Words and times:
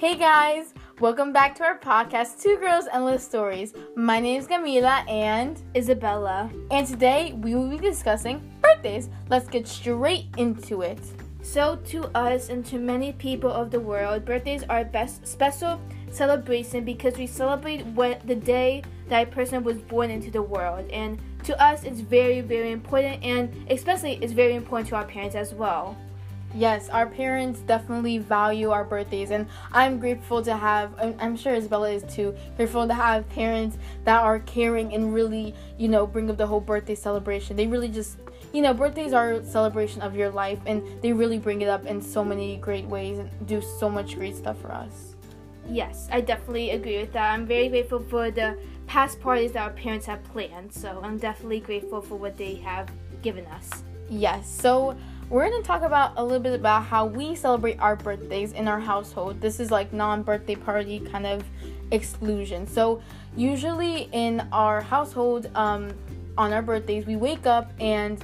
Hey 0.00 0.16
guys, 0.16 0.72
welcome 0.98 1.30
back 1.30 1.54
to 1.56 1.62
our 1.62 1.78
podcast, 1.78 2.40
Two 2.40 2.56
Girls 2.56 2.86
Endless 2.90 3.22
Stories. 3.22 3.74
My 3.94 4.18
name 4.18 4.40
is 4.40 4.46
Camila 4.46 5.06
and 5.06 5.60
Isabella. 5.76 6.50
And 6.70 6.86
today 6.86 7.34
we 7.34 7.54
will 7.54 7.68
be 7.68 7.76
discussing 7.76 8.40
birthdays. 8.62 9.10
Let's 9.28 9.46
get 9.46 9.68
straight 9.68 10.24
into 10.38 10.80
it. 10.80 11.00
So, 11.42 11.76
to 11.88 12.04
us 12.16 12.48
and 12.48 12.64
to 12.64 12.78
many 12.78 13.12
people 13.12 13.50
of 13.50 13.70
the 13.70 13.78
world, 13.78 14.24
birthdays 14.24 14.64
are 14.70 14.80
a 14.80 14.84
best 14.86 15.26
special 15.26 15.78
celebration 16.10 16.82
because 16.82 17.18
we 17.18 17.26
celebrate 17.26 17.84
what 17.84 18.26
the 18.26 18.36
day 18.36 18.82
that 19.10 19.28
a 19.28 19.30
person 19.30 19.62
was 19.62 19.76
born 19.76 20.10
into 20.10 20.30
the 20.30 20.40
world. 20.40 20.88
And 20.90 21.18
to 21.44 21.62
us, 21.62 21.84
it's 21.84 22.00
very, 22.00 22.40
very 22.40 22.72
important, 22.72 23.22
and 23.22 23.54
especially 23.70 24.18
it's 24.22 24.32
very 24.32 24.54
important 24.54 24.88
to 24.88 24.96
our 24.96 25.04
parents 25.04 25.34
as 25.34 25.52
well. 25.52 25.94
Yes, 26.52 26.88
our 26.88 27.06
parents 27.06 27.60
definitely 27.60 28.18
value 28.18 28.70
our 28.70 28.82
birthdays, 28.82 29.30
and 29.30 29.46
I'm 29.72 30.00
grateful 30.00 30.42
to 30.42 30.56
have, 30.56 30.92
I'm 30.98 31.36
sure 31.36 31.54
Isabella 31.54 31.90
is 31.90 32.02
too, 32.12 32.34
grateful 32.56 32.88
to 32.88 32.94
have 32.94 33.28
parents 33.28 33.78
that 34.04 34.20
are 34.20 34.40
caring 34.40 34.92
and 34.92 35.14
really, 35.14 35.54
you 35.78 35.86
know, 35.86 36.08
bring 36.08 36.28
up 36.28 36.36
the 36.36 36.46
whole 36.46 36.60
birthday 36.60 36.96
celebration. 36.96 37.56
They 37.56 37.68
really 37.68 37.88
just, 37.88 38.18
you 38.52 38.62
know, 38.62 38.74
birthdays 38.74 39.12
are 39.12 39.34
a 39.34 39.44
celebration 39.44 40.02
of 40.02 40.16
your 40.16 40.28
life, 40.30 40.58
and 40.66 40.82
they 41.02 41.12
really 41.12 41.38
bring 41.38 41.62
it 41.62 41.68
up 41.68 41.86
in 41.86 42.02
so 42.02 42.24
many 42.24 42.56
great 42.56 42.86
ways 42.86 43.20
and 43.20 43.30
do 43.46 43.62
so 43.78 43.88
much 43.88 44.16
great 44.16 44.34
stuff 44.34 44.60
for 44.60 44.72
us. 44.72 45.14
Yes, 45.68 46.08
I 46.10 46.20
definitely 46.20 46.70
agree 46.70 46.98
with 46.98 47.12
that. 47.12 47.32
I'm 47.32 47.46
very 47.46 47.68
grateful 47.68 48.00
for 48.00 48.32
the 48.32 48.58
past 48.88 49.20
parties 49.20 49.52
that 49.52 49.62
our 49.62 49.70
parents 49.70 50.04
have 50.06 50.24
planned, 50.24 50.72
so 50.72 51.00
I'm 51.00 51.16
definitely 51.16 51.60
grateful 51.60 52.02
for 52.02 52.16
what 52.16 52.36
they 52.36 52.56
have 52.56 52.90
given 53.22 53.46
us. 53.46 53.84
Yes, 54.08 54.50
so 54.50 54.96
we're 55.30 55.48
going 55.48 55.62
to 55.62 55.66
talk 55.66 55.82
about 55.82 56.12
a 56.16 56.24
little 56.24 56.42
bit 56.42 56.54
about 56.54 56.84
how 56.84 57.06
we 57.06 57.36
celebrate 57.36 57.78
our 57.78 57.94
birthdays 57.94 58.52
in 58.52 58.66
our 58.66 58.80
household. 58.80 59.40
This 59.40 59.60
is 59.60 59.70
like 59.70 59.92
non 59.92 60.24
birthday 60.24 60.56
party 60.56 60.98
kind 60.98 61.24
of 61.24 61.44
exclusion. 61.92 62.66
So, 62.66 63.00
usually 63.36 64.08
in 64.12 64.46
our 64.52 64.80
household, 64.80 65.48
um, 65.54 65.92
on 66.36 66.52
our 66.52 66.62
birthdays, 66.62 67.06
we 67.06 67.14
wake 67.14 67.46
up 67.46 67.70
and 67.78 68.22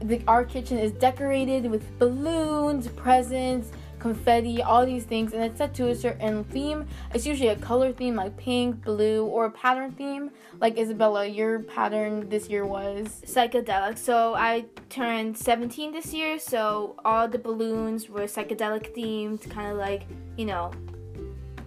the, 0.00 0.22
our 0.26 0.44
kitchen 0.44 0.78
is 0.78 0.92
decorated 0.92 1.70
with 1.70 1.98
balloons, 1.98 2.88
presents, 2.88 3.70
confetti, 3.98 4.62
all 4.62 4.84
these 4.84 5.04
things, 5.04 5.32
and 5.32 5.42
it's 5.42 5.58
set 5.58 5.74
to 5.74 5.88
a 5.88 5.94
certain 5.94 6.44
theme. 6.44 6.86
It's 7.14 7.26
usually 7.26 7.48
a 7.48 7.56
color 7.56 7.92
theme 7.92 8.16
like 8.16 8.36
pink, 8.36 8.84
blue, 8.84 9.24
or 9.26 9.46
a 9.46 9.50
pattern 9.50 9.92
theme. 9.92 10.30
Like 10.60 10.78
Isabella, 10.78 11.26
your 11.26 11.60
pattern 11.60 12.28
this 12.28 12.48
year 12.48 12.66
was 12.66 13.22
psychedelic. 13.24 13.98
So 13.98 14.34
I 14.34 14.66
turned 14.88 15.36
17 15.36 15.92
this 15.92 16.12
year, 16.12 16.38
so 16.38 16.96
all 17.04 17.28
the 17.28 17.38
balloons 17.38 18.08
were 18.08 18.22
psychedelic 18.22 18.94
themed, 18.96 19.48
kind 19.50 19.70
of 19.72 19.78
like, 19.78 20.02
you 20.36 20.46
know, 20.46 20.72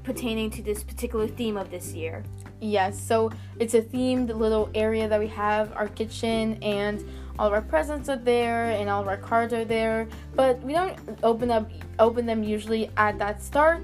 pertaining 0.03 0.49
to 0.49 0.61
this 0.61 0.83
particular 0.83 1.27
theme 1.27 1.57
of 1.57 1.69
this 1.69 1.93
year. 1.93 2.23
Yes, 2.61 2.99
so 2.99 3.31
it's 3.59 3.73
a 3.73 3.81
themed 3.81 4.35
little 4.35 4.69
area 4.73 5.07
that 5.07 5.19
we 5.19 5.27
have 5.27 5.71
our 5.75 5.87
kitchen 5.87 6.57
and 6.63 7.03
all 7.39 7.47
of 7.47 7.53
our 7.53 7.61
presents 7.61 8.09
are 8.09 8.17
there 8.17 8.65
and 8.65 8.89
all 8.89 9.01
of 9.01 9.07
our 9.07 9.17
cards 9.17 9.53
are 9.53 9.63
there, 9.63 10.09
but 10.35 10.61
we 10.61 10.73
don't 10.73 10.97
open 11.23 11.49
up 11.49 11.71
open 11.97 12.25
them 12.25 12.43
usually 12.43 12.91
at 12.97 13.17
that 13.17 13.41
start. 13.41 13.81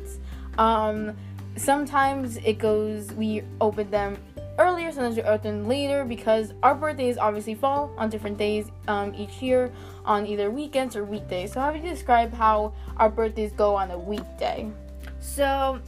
Um, 0.57 1.15
sometimes 1.55 2.35
it 2.37 2.57
goes 2.59 3.13
we 3.13 3.43
open 3.61 3.89
them 3.89 4.17
earlier, 4.59 4.91
sometimes 4.91 5.15
we 5.15 5.23
open 5.23 5.61
them 5.61 5.69
later 5.69 6.03
because 6.03 6.53
our 6.63 6.75
birthdays 6.75 7.17
obviously 7.17 7.55
fall 7.55 7.93
on 7.97 8.09
different 8.09 8.37
days 8.37 8.71
um, 8.89 9.15
each 9.15 9.41
year 9.41 9.71
on 10.03 10.27
either 10.27 10.51
weekends 10.51 10.97
or 10.97 11.05
weekdays. 11.05 11.53
So 11.53 11.61
how 11.61 11.71
would 11.71 11.81
you 11.81 11.89
describe 11.89 12.33
how 12.33 12.73
our 12.97 13.09
birthdays 13.09 13.53
go 13.53 13.73
on 13.73 13.89
a 13.91 13.97
weekday? 13.97 14.69
So 15.21 15.79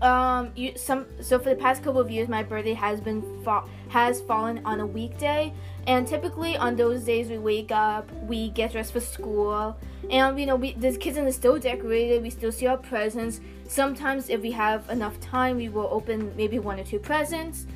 um 0.00 0.52
you 0.54 0.72
some 0.76 1.06
so 1.20 1.38
for 1.38 1.50
the 1.50 1.56
past 1.56 1.82
couple 1.82 2.00
of 2.00 2.08
years 2.08 2.28
my 2.28 2.40
birthday 2.40 2.72
has 2.72 3.00
been 3.00 3.20
fa- 3.42 3.64
has 3.88 4.20
fallen 4.20 4.64
on 4.64 4.78
a 4.78 4.86
weekday 4.86 5.52
and 5.88 6.06
typically 6.06 6.54
on 6.54 6.76
those 6.76 7.02
days 7.02 7.30
we 7.30 7.38
wake 7.38 7.72
up 7.72 8.12
we 8.24 8.50
get 8.50 8.72
dressed 8.72 8.92
for 8.92 9.00
school. 9.00 9.76
And 10.10 10.38
you 10.38 10.46
know 10.46 10.54
we 10.54 10.74
the 10.74 10.96
kitchen 10.96 11.26
is 11.26 11.34
still 11.34 11.58
decorated 11.58 12.22
we 12.22 12.30
still 12.30 12.52
see 12.52 12.66
our 12.66 12.76
presents. 12.76 13.40
Sometimes 13.66 14.28
if 14.28 14.42
we 14.42 14.52
have 14.52 14.88
enough 14.90 15.18
time 15.18 15.56
we 15.56 15.70
will 15.70 15.88
open 15.90 16.32
maybe 16.36 16.58
one 16.58 16.78
or 16.78 16.84
two 16.84 16.98
presents. 16.98 17.66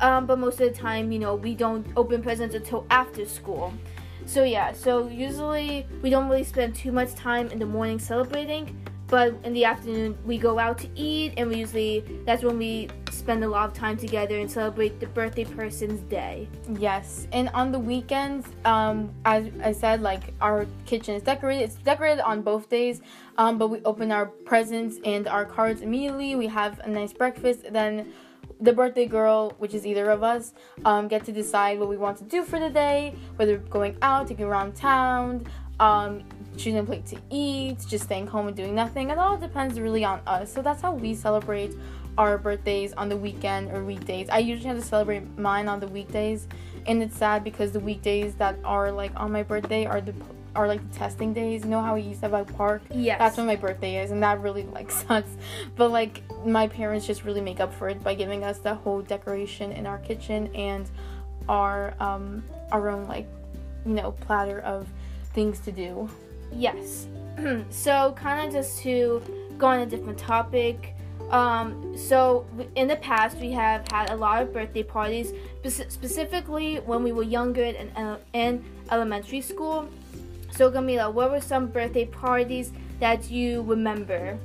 Um, 0.00 0.26
but 0.26 0.38
most 0.38 0.60
of 0.60 0.72
the 0.72 0.78
time 0.78 1.12
you 1.12 1.20
know 1.20 1.36
we 1.36 1.54
don't 1.54 1.86
open 1.96 2.22
presents 2.22 2.56
until 2.56 2.84
after 2.90 3.24
school. 3.24 3.72
So 4.26 4.42
yeah 4.42 4.72
so 4.72 5.06
usually 5.08 5.86
we 6.02 6.10
don't 6.10 6.28
really 6.28 6.44
spend 6.44 6.74
too 6.74 6.90
much 6.90 7.14
time 7.14 7.48
in 7.50 7.60
the 7.60 7.66
morning 7.66 8.00
celebrating. 8.00 8.84
But 9.06 9.34
in 9.44 9.52
the 9.52 9.64
afternoon 9.64 10.18
we 10.24 10.38
go 10.38 10.58
out 10.58 10.78
to 10.78 10.88
eat 10.96 11.34
and 11.36 11.48
we 11.48 11.56
usually 11.58 12.04
that's 12.26 12.42
when 12.42 12.58
we 12.58 12.88
spend 13.20 13.44
a 13.44 13.48
lot 13.48 13.68
of 13.68 13.74
time 13.74 13.96
together 13.96 14.38
and 14.38 14.50
celebrate 14.50 14.98
the 14.98 15.06
birthday 15.06 15.44
person's 15.44 16.00
day 16.10 16.48
yes 16.78 17.26
and 17.32 17.48
on 17.50 17.70
the 17.70 17.78
weekends 17.78 18.46
um 18.64 19.12
as 19.24 19.46
i 19.62 19.72
said 19.72 20.00
like 20.00 20.32
our 20.40 20.66
kitchen 20.86 21.14
is 21.14 21.22
decorated 21.22 21.62
it's 21.62 21.76
decorated 21.76 22.20
on 22.22 22.40
both 22.42 22.68
days 22.68 23.00
um 23.38 23.58
but 23.58 23.68
we 23.68 23.80
open 23.84 24.10
our 24.10 24.26
presents 24.26 24.98
and 25.04 25.28
our 25.28 25.44
cards 25.44 25.82
immediately 25.82 26.34
we 26.34 26.46
have 26.46 26.78
a 26.80 26.88
nice 26.88 27.12
breakfast 27.12 27.60
then 27.70 28.10
the 28.60 28.72
birthday 28.72 29.06
girl, 29.06 29.54
which 29.58 29.72
is 29.72 29.86
either 29.86 30.10
of 30.10 30.22
us, 30.22 30.52
um, 30.84 31.08
get 31.08 31.24
to 31.24 31.32
decide 31.32 31.78
what 31.78 31.88
we 31.88 31.96
want 31.96 32.18
to 32.18 32.24
do 32.24 32.44
for 32.44 32.60
the 32.60 32.68
day, 32.68 33.14
whether 33.36 33.56
going 33.56 33.96
out, 34.02 34.28
taking 34.28 34.44
around 34.44 34.76
town, 34.76 35.46
um, 35.80 36.22
choosing 36.56 36.78
a 36.78 36.84
plate 36.84 37.06
to 37.06 37.16
eat, 37.30 37.78
just 37.88 38.04
staying 38.04 38.26
home 38.26 38.48
and 38.48 38.56
doing 38.56 38.74
nothing. 38.74 39.08
It 39.10 39.18
all 39.18 39.36
depends 39.36 39.80
really 39.80 40.04
on 40.04 40.20
us. 40.26 40.52
So 40.52 40.60
that's 40.60 40.82
how 40.82 40.92
we 40.92 41.14
celebrate 41.14 41.72
our 42.20 42.36
birthdays 42.36 42.92
on 42.92 43.08
the 43.08 43.16
weekend 43.16 43.70
or 43.70 43.82
weekdays. 43.82 44.28
I 44.28 44.40
usually 44.40 44.68
have 44.68 44.76
to 44.76 44.84
celebrate 44.84 45.38
mine 45.38 45.68
on 45.68 45.80
the 45.80 45.88
weekdays, 45.88 46.46
and 46.86 47.02
it's 47.02 47.16
sad 47.16 47.42
because 47.42 47.72
the 47.72 47.80
weekdays 47.80 48.34
that 48.34 48.58
are 48.62 48.92
like 48.92 49.18
on 49.18 49.32
my 49.32 49.42
birthday 49.42 49.86
are 49.86 50.02
the 50.02 50.12
are 50.54 50.68
like 50.68 50.86
the 50.92 50.98
testing 50.98 51.32
days. 51.32 51.64
You 51.64 51.70
know 51.70 51.80
how 51.80 51.94
we 51.94 52.02
used 52.02 52.20
to 52.20 52.26
have 52.26 52.32
like 52.32 52.52
PARCC? 52.52 52.82
Yes. 52.90 53.18
That's 53.18 53.38
when 53.38 53.46
my 53.46 53.56
birthday 53.56 54.02
is, 54.02 54.10
and 54.10 54.22
that 54.22 54.38
really 54.42 54.64
like 54.64 54.90
sucks. 55.02 55.30
But 55.76 55.92
like 55.92 56.22
my 56.44 56.68
parents 56.68 57.06
just 57.06 57.24
really 57.24 57.40
make 57.40 57.58
up 57.58 57.72
for 57.72 57.88
it 57.88 58.04
by 58.04 58.14
giving 58.14 58.44
us 58.44 58.58
the 58.58 58.74
whole 58.74 59.00
decoration 59.00 59.72
in 59.72 59.86
our 59.86 59.98
kitchen 59.98 60.54
and 60.54 60.90
our 61.48 61.94
um 62.00 62.44
our 62.70 62.90
own 62.90 63.08
like 63.08 63.26
you 63.86 63.94
know 63.94 64.12
platter 64.12 64.60
of 64.60 64.86
things 65.32 65.58
to 65.60 65.72
do. 65.72 66.06
Yes. 66.52 67.06
so, 67.70 68.12
kind 68.12 68.46
of 68.46 68.52
just 68.52 68.82
to 68.82 69.22
go 69.56 69.68
on 69.68 69.80
a 69.80 69.86
different 69.86 70.18
topic. 70.18 70.96
Um, 71.30 71.96
so, 71.96 72.44
in 72.74 72.88
the 72.88 72.96
past, 72.96 73.36
we 73.38 73.52
have 73.52 73.86
had 73.90 74.10
a 74.10 74.16
lot 74.16 74.42
of 74.42 74.52
birthday 74.52 74.82
parties, 74.82 75.32
spe- 75.64 75.90
specifically 75.90 76.76
when 76.78 77.04
we 77.04 77.12
were 77.12 77.22
younger 77.22 77.62
in, 77.62 77.90
in 78.32 78.64
elementary 78.90 79.40
school. 79.40 79.88
So, 80.50 80.70
Camila, 80.70 81.12
what 81.12 81.30
were 81.30 81.40
some 81.40 81.68
birthday 81.68 82.06
parties 82.06 82.72
that 82.98 83.30
you 83.30 83.62
remember? 83.62 84.38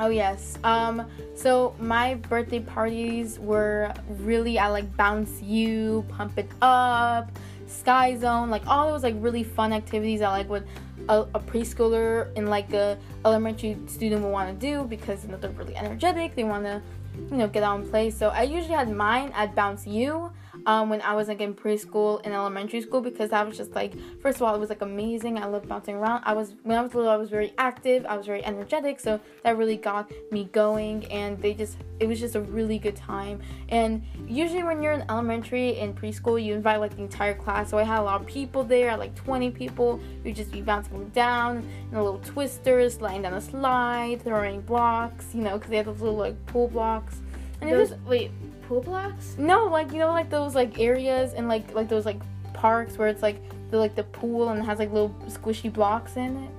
Oh 0.00 0.10
yes. 0.10 0.56
Um 0.62 1.10
so 1.34 1.74
my 1.80 2.14
birthday 2.14 2.60
parties 2.60 3.38
were 3.40 3.92
really 4.20 4.56
I 4.58 4.68
like 4.68 4.96
BounceU, 4.96 6.08
pump 6.08 6.38
it 6.38 6.48
up, 6.62 7.32
sky 7.66 8.16
zone, 8.16 8.48
like 8.48 8.64
all 8.68 8.92
those 8.92 9.02
like 9.02 9.16
really 9.18 9.42
fun 9.42 9.72
activities 9.72 10.22
I 10.22 10.30
like 10.30 10.48
what 10.48 10.64
a, 11.08 11.20
a 11.34 11.40
preschooler 11.40 12.30
and 12.36 12.48
like 12.48 12.72
a 12.72 12.98
elementary 13.24 13.76
student 13.86 14.22
would 14.22 14.30
want 14.30 14.48
to 14.48 14.66
do 14.66 14.84
because 14.84 15.24
you 15.24 15.30
know 15.30 15.38
they're 15.38 15.50
really 15.50 15.76
energetic, 15.76 16.34
they 16.34 16.44
want 16.44 16.64
to 16.64 16.82
you 17.30 17.36
know 17.36 17.48
get 17.48 17.62
out 17.62 17.80
and 17.80 17.90
play. 17.90 18.10
So 18.10 18.28
I 18.28 18.42
usually 18.42 18.74
had 18.74 18.90
mine 18.90 19.32
at 19.34 19.54
BounceU 19.54 20.30
um, 20.66 20.90
when 20.90 21.00
I 21.02 21.14
was 21.14 21.28
like 21.28 21.40
in 21.40 21.54
preschool 21.54 22.20
and 22.24 22.34
elementary 22.34 22.80
school 22.80 23.00
because 23.00 23.30
that 23.30 23.46
was 23.46 23.56
just 23.56 23.74
like 23.74 23.94
first 24.20 24.36
of 24.36 24.42
all 24.42 24.54
it 24.54 24.58
was 24.58 24.68
like 24.68 24.82
amazing. 24.82 25.38
I 25.38 25.46
loved 25.46 25.68
bouncing 25.68 25.96
around. 25.96 26.22
I 26.24 26.32
was 26.32 26.54
when 26.62 26.78
I 26.78 26.82
was 26.82 26.94
little 26.94 27.10
I 27.10 27.16
was 27.16 27.30
very 27.30 27.52
active. 27.58 28.04
I 28.06 28.16
was 28.16 28.26
very 28.26 28.44
energetic, 28.44 29.00
so 29.00 29.20
that 29.44 29.56
really 29.56 29.76
got 29.76 30.10
me 30.30 30.44
going. 30.52 31.04
And 31.06 31.40
they 31.40 31.54
just 31.54 31.78
it 32.00 32.06
was 32.06 32.20
just 32.20 32.34
a 32.34 32.40
really 32.40 32.78
good 32.78 32.96
time. 32.96 33.40
And 33.68 34.02
usually 34.26 34.62
when 34.62 34.82
you're 34.82 34.92
in 34.92 35.04
elementary 35.08 35.78
and 35.78 35.96
preschool, 35.96 36.42
you 36.42 36.54
invite 36.54 36.80
like 36.80 36.96
the 36.96 37.02
entire 37.02 37.34
class. 37.34 37.70
So 37.70 37.78
I 37.78 37.82
had 37.82 38.00
a 38.00 38.02
lot 38.02 38.20
of 38.20 38.26
people 38.26 38.64
there, 38.64 38.96
like 38.96 39.14
20 39.14 39.50
people. 39.50 40.00
You 40.24 40.32
just 40.32 40.52
be 40.52 40.62
bouncing 40.62 41.08
down 41.10 41.68
in 41.90 41.96
a 41.96 42.02
little 42.02 42.20
twisters, 42.20 42.94
sliding 42.94 43.22
down 43.22 43.34
a 43.34 43.40
slide, 43.40 44.22
throwing 44.22 44.60
blocks, 44.62 45.26
you 45.34 45.42
know, 45.42 45.58
because 45.58 45.70
they 45.70 45.76
have 45.76 45.86
those 45.86 46.00
little 46.00 46.16
like 46.16 46.44
pool 46.46 46.68
blocks. 46.68 47.20
And 47.60 47.70
those, 47.70 47.90
just 47.90 48.00
wait 48.02 48.30
pool 48.68 48.82
blocks? 48.82 49.34
No, 49.38 49.66
like 49.66 49.92
you 49.92 49.98
know, 49.98 50.10
like 50.10 50.28
those 50.28 50.54
like 50.54 50.78
areas 50.78 51.32
and 51.32 51.48
like 51.48 51.74
like 51.74 51.88
those 51.88 52.04
like 52.04 52.20
parks 52.52 52.98
where 52.98 53.08
it's 53.08 53.22
like 53.22 53.40
the 53.70 53.78
like 53.78 53.94
the 53.94 54.04
pool 54.04 54.50
and 54.50 54.62
has 54.62 54.78
like 54.78 54.92
little 54.92 55.14
squishy 55.26 55.72
blocks 55.72 56.16
in 56.16 56.36
it. 56.36 56.50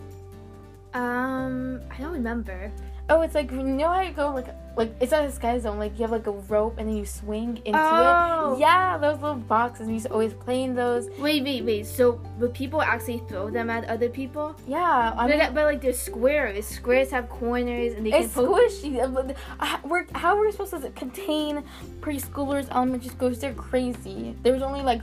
Um, 0.95 1.81
I 1.91 1.97
don't 1.97 2.11
remember. 2.11 2.71
Oh, 3.09 3.21
it's 3.21 3.33
like 3.35 3.51
you 3.51 3.63
know 3.63 3.87
how 3.87 4.01
you 4.01 4.11
go 4.11 4.33
like 4.33 4.47
like 4.77 4.93
it's 5.01 5.11
not 5.11 5.25
a 5.25 5.31
sky 5.31 5.57
zone. 5.59 5.79
Like 5.79 5.93
you 5.97 6.03
have 6.03 6.11
like 6.11 6.27
a 6.27 6.31
rope 6.31 6.77
and 6.77 6.87
then 6.87 6.95
you 6.95 7.05
swing 7.05 7.57
into 7.65 7.77
Oh. 7.77 8.53
it. 8.55 8.59
Yeah, 8.59 8.97
those 8.97 9.19
little 9.19 9.35
boxes. 9.37 9.87
We 9.87 9.93
used 9.93 10.05
to 10.05 10.11
always 10.13 10.33
play 10.33 10.63
in 10.63 10.75
those. 10.75 11.09
Wait, 11.17 11.43
wait, 11.43 11.65
wait. 11.65 11.85
So 11.85 12.21
would 12.37 12.53
people 12.53 12.81
actually 12.81 13.21
throw 13.27 13.49
them 13.49 13.69
at 13.69 13.85
other 13.85 14.09
people? 14.09 14.55
Yeah, 14.67 15.13
I 15.17 15.27
but, 15.27 15.37
mean, 15.37 15.53
but 15.55 15.65
like 15.65 15.81
they're 15.81 15.91
squares. 15.93 16.65
Squares 16.67 17.09
have 17.11 17.29
corners 17.29 17.93
and 17.95 18.05
they 18.05 18.13
it's 18.13 18.33
can 18.33 18.45
poke. 18.45 18.59
squishy. 18.71 18.99
Uh, 19.01 19.33
uh, 19.59 19.77
We're, 19.83 20.05
how 20.13 20.37
are 20.37 20.45
we 20.45 20.51
supposed 20.51 20.71
to 20.81 20.89
contain 20.91 21.63
preschoolers, 22.01 22.69
elementary 22.71 23.09
schools? 23.09 23.39
They're 23.39 23.53
crazy. 23.53 24.35
There 24.43 24.53
was 24.53 24.61
only 24.61 24.81
like 24.83 25.01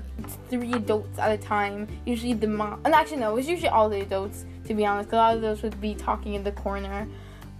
three 0.49 0.73
adults 0.73 1.19
at 1.19 1.33
a 1.33 1.39
time. 1.39 1.89
Usually 2.07 2.33
the 2.35 2.47
mom. 2.47 2.81
And 2.85 2.95
actually, 2.95 3.19
no, 3.19 3.33
it 3.33 3.35
was 3.35 3.49
usually 3.49 3.69
all 3.69 3.89
the 3.89 4.01
adults. 4.01 4.45
To 4.67 4.75
be 4.75 4.85
honest. 4.85 5.13
a 5.13 5.17
lot 5.17 5.35
of 5.37 5.43
those 5.43 5.63
would 5.63 5.81
be 5.81 5.95
talking 5.95 6.35
in 6.35 6.43
the 6.43 6.51
corner 6.51 7.07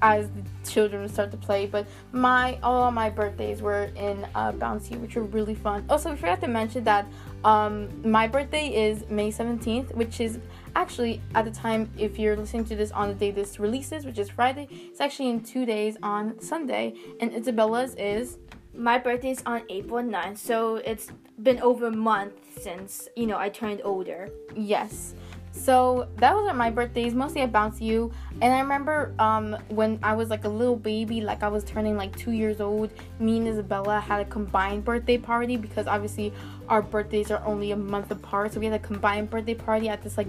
as 0.07 0.29
the 0.29 0.43
children 0.71 1.03
would 1.03 1.11
start 1.11 1.31
to 1.33 1.37
play. 1.37 1.67
But 1.67 1.87
my 2.13 2.59
all 2.63 2.91
my 2.91 3.11
birthdays 3.11 3.61
were 3.61 3.85
in 3.97 4.27
uh, 4.35 4.53
Bouncy, 4.53 4.99
which 5.01 5.17
were 5.17 5.29
really 5.39 5.55
fun. 5.55 5.85
Also, 5.89 6.11
we 6.11 6.17
forgot 6.17 6.41
to 6.43 6.49
mention 6.49 6.85
that 6.85 7.07
um, 7.45 7.73
my 8.19 8.27
birthday 8.27 8.67
is 8.87 9.05
May 9.09 9.31
seventeenth, 9.31 9.95
which 9.95 10.21
is 10.21 10.39
actually 10.75 11.21
at 11.35 11.45
the 11.45 11.51
time 11.51 11.91
if 11.99 12.19
you're 12.19 12.37
listening 12.37 12.65
to 12.67 12.77
this 12.77 12.91
on 12.93 13.09
the 13.09 13.15
day 13.15 13.31
this 13.31 13.59
releases, 13.59 14.05
which 14.05 14.19
is 14.19 14.29
Friday, 14.29 14.69
it's 14.71 15.01
actually 15.01 15.31
in 15.31 15.41
two 15.41 15.65
days 15.67 15.97
on 16.03 16.41
Sunday. 16.41 16.95
And 17.21 17.35
Isabella's 17.35 17.95
is 17.95 18.39
My 18.75 18.99
birthday 18.99 19.31
is 19.31 19.43
on 19.47 19.63
April 19.71 20.05
9th, 20.05 20.37
so 20.37 20.77
it's 20.77 21.07
been 21.43 21.61
over 21.61 21.87
a 21.87 21.97
month 22.13 22.35
since, 22.61 23.09
you 23.17 23.27
know, 23.27 23.39
I 23.39 23.49
turned 23.49 23.81
older. 23.85 24.29
Yes. 24.55 25.15
So 25.57 26.07
that 26.19 26.35
was 26.35 26.55
my 26.55 26.71
birthdays, 26.71 27.15
mostly 27.15 27.41
at 27.41 27.51
BounceU. 27.51 28.13
And 28.43 28.53
I 28.53 28.61
remember 28.61 29.15
um, 29.19 29.57
when 29.69 29.99
I 30.03 30.13
was 30.15 30.29
like 30.29 30.45
a 30.45 30.49
little 30.49 30.77
baby, 30.77 31.23
like 31.23 31.43
I 31.43 31.49
was 31.49 31.65
turning 31.65 31.97
like 31.97 32.15
two 32.17 32.33
years 32.33 32.61
old, 32.61 32.91
me 33.19 33.39
and 33.39 33.49
Isabella 33.49 33.99
had 33.99 34.21
a 34.21 34.27
combined 34.27 34.85
birthday 34.85 35.19
party 35.19 35.57
because 35.57 35.87
obviously 35.87 36.33
our 36.69 36.83
birthdays 36.83 37.31
are 37.31 37.43
only 37.45 37.73
a 37.73 37.77
month 37.77 38.11
apart. 38.11 38.53
So 38.53 38.61
we 38.61 38.67
had 38.67 38.75
a 38.75 38.85
combined 38.85 39.31
birthday 39.31 39.55
party 39.55 39.89
at 39.89 40.03
this 40.03 40.17
like 40.17 40.29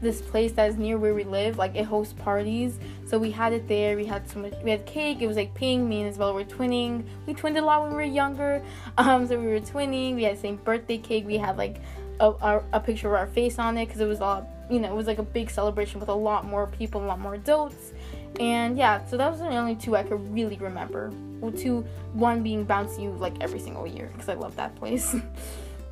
this 0.00 0.20
place 0.20 0.52
that 0.52 0.68
is 0.68 0.76
near 0.76 0.98
where 0.98 1.14
we 1.14 1.24
live. 1.24 1.56
Like 1.56 1.76
it 1.76 1.84
hosts 1.84 2.12
parties. 2.12 2.78
So 3.06 3.16
we 3.16 3.30
had 3.30 3.52
it 3.52 3.68
there. 3.68 3.96
We 3.96 4.04
had 4.04 4.28
so 4.28 4.40
much 4.40 4.54
we 4.62 4.70
had 4.70 4.84
cake. 4.86 5.22
It 5.22 5.28
was 5.28 5.36
like 5.36 5.54
pink. 5.54 5.88
Me 5.88 6.00
and 6.00 6.10
Isabella 6.10 6.34
were 6.34 6.44
twinning. 6.44 7.04
We 7.26 7.34
twinned 7.34 7.56
a 7.56 7.64
lot 7.64 7.82
when 7.82 7.90
we 7.90 7.96
were 7.96 8.02
younger. 8.02 8.62
Um, 8.96 9.26
so 9.26 9.38
we 9.38 9.46
were 9.46 9.60
twinning. 9.60 10.14
We 10.14 10.22
had 10.22 10.36
the 10.36 10.40
same 10.40 10.56
birthday 10.56 10.98
cake. 10.98 11.26
We 11.26 11.36
had 11.36 11.56
like 11.56 11.80
a, 12.20 12.30
a, 12.30 12.62
a 12.74 12.80
picture 12.80 13.08
of 13.08 13.14
our 13.14 13.26
face 13.26 13.58
on 13.58 13.76
it 13.76 13.86
because 13.86 14.00
it 14.00 14.06
was 14.06 14.20
all 14.20 14.48
you 14.70 14.80
know 14.80 14.88
it 14.88 14.94
was 14.94 15.06
like 15.06 15.18
a 15.18 15.22
big 15.22 15.50
celebration 15.50 16.00
with 16.00 16.08
a 16.08 16.14
lot 16.14 16.44
more 16.44 16.66
people 16.66 17.04
a 17.04 17.06
lot 17.06 17.20
more 17.20 17.34
adults 17.34 17.92
and 18.40 18.76
yeah 18.76 19.04
so 19.06 19.16
that 19.16 19.30
was 19.30 19.40
the 19.40 19.46
only 19.46 19.76
two 19.76 19.94
i 19.94 20.02
could 20.02 20.32
really 20.32 20.56
remember 20.56 21.12
well 21.40 21.52
two 21.52 21.80
one 22.12 22.42
being 22.42 22.64
bouncy 22.66 23.16
like 23.18 23.34
every 23.40 23.58
single 23.58 23.86
year 23.86 24.08
because 24.12 24.28
i 24.28 24.34
love 24.34 24.54
that 24.56 24.74
place 24.76 25.14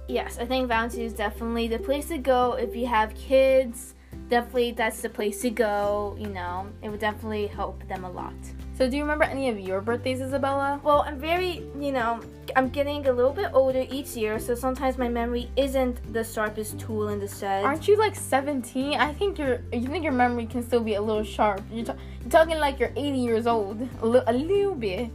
Yes, 0.08 0.38
I 0.38 0.44
think 0.44 0.68
Bouncy 0.68 0.98
is 0.98 1.12
definitely 1.12 1.68
the 1.68 1.78
place 1.78 2.08
to 2.08 2.18
go 2.18 2.54
if 2.54 2.74
you 2.74 2.86
have 2.86 3.14
kids. 3.14 3.94
Definitely, 4.28 4.72
that's 4.72 5.00
the 5.00 5.08
place 5.08 5.40
to 5.42 5.50
go. 5.50 6.16
You 6.18 6.28
know, 6.28 6.66
it 6.82 6.88
would 6.88 7.00
definitely 7.00 7.46
help 7.46 7.86
them 7.88 8.04
a 8.04 8.10
lot. 8.10 8.34
So 8.76 8.88
do 8.88 8.96
you 8.96 9.02
remember 9.02 9.24
any 9.24 9.48
of 9.48 9.58
your 9.60 9.80
birthdays 9.80 10.20
isabella? 10.20 10.80
Well, 10.82 11.02
I'm 11.06 11.18
very, 11.18 11.62
you 11.78 11.92
know, 11.92 12.20
I'm 12.56 12.68
getting 12.68 13.06
a 13.06 13.12
little 13.12 13.32
bit 13.32 13.50
older 13.52 13.86
each 13.90 14.16
year, 14.16 14.38
so 14.38 14.54
sometimes 14.54 14.98
my 14.98 15.08
memory 15.08 15.50
isn't 15.56 16.12
the 16.12 16.24
sharpest 16.24 16.78
tool 16.80 17.08
in 17.08 17.20
the 17.20 17.28
shed. 17.28 17.64
aren't 17.64 17.86
you 17.88 17.96
like 17.96 18.14
17 18.16 18.94
i 18.98 19.12
think 19.12 19.38
your 19.38 19.60
you 19.72 19.86
think 19.88 20.02
your 20.04 20.12
memory 20.12 20.46
can 20.46 20.62
still 20.62 20.80
be 20.80 20.94
a 20.94 21.00
little 21.02 21.24
sharp. 21.24 21.62
You're, 21.70 21.84
ta- 21.86 21.96
you're 22.20 22.30
talking 22.30 22.58
like 22.58 22.78
you're 22.80 22.92
80 22.96 23.18
years 23.18 23.46
old. 23.46 23.76
A, 24.02 24.06
li- 24.06 24.22
a 24.26 24.32
little 24.32 24.74
bit. 24.74 25.10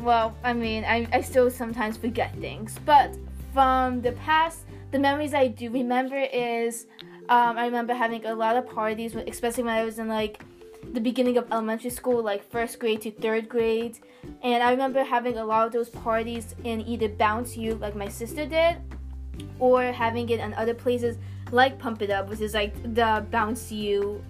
Well, 0.00 0.34
I 0.42 0.52
mean, 0.54 0.84
I, 0.84 1.06
I 1.12 1.20
still 1.20 1.50
sometimes 1.50 1.96
forget 1.98 2.34
things, 2.40 2.78
but 2.86 3.14
from 3.52 4.00
the 4.00 4.12
past, 4.12 4.60
the 4.92 4.98
memories 4.98 5.34
I 5.34 5.48
do 5.48 5.68
remember 5.70 6.16
is 6.16 6.86
um, 7.28 7.58
I 7.58 7.66
remember 7.66 7.92
having 7.94 8.24
a 8.24 8.34
lot 8.34 8.56
of 8.56 8.66
parties, 8.68 9.14
especially 9.14 9.64
when 9.64 9.74
I 9.74 9.84
was 9.84 9.98
in 9.98 10.08
like 10.08 10.42
the 10.92 11.00
beginning 11.00 11.36
of 11.36 11.50
elementary 11.52 11.90
school, 11.90 12.22
like 12.22 12.42
first 12.50 12.78
grade 12.78 13.02
to 13.02 13.10
third 13.10 13.48
grade. 13.48 13.98
And 14.42 14.62
I 14.62 14.70
remember 14.70 15.02
having 15.04 15.38
a 15.38 15.44
lot 15.44 15.66
of 15.66 15.72
those 15.72 15.88
parties 15.88 16.54
in 16.64 16.80
either 16.86 17.08
BounceU, 17.08 17.78
like 17.80 17.94
my 17.96 18.08
sister 18.08 18.46
did, 18.46 18.76
or 19.58 19.84
having 19.84 20.28
it 20.28 20.40
in 20.40 20.52
other 20.54 20.74
places 20.74 21.16
like 21.52 21.78
Pump 21.78 22.02
It 22.02 22.10
Up, 22.10 22.28
which 22.28 22.40
is 22.40 22.54
like 22.54 22.74
the 22.82 23.24
BounceU, 23.30 24.20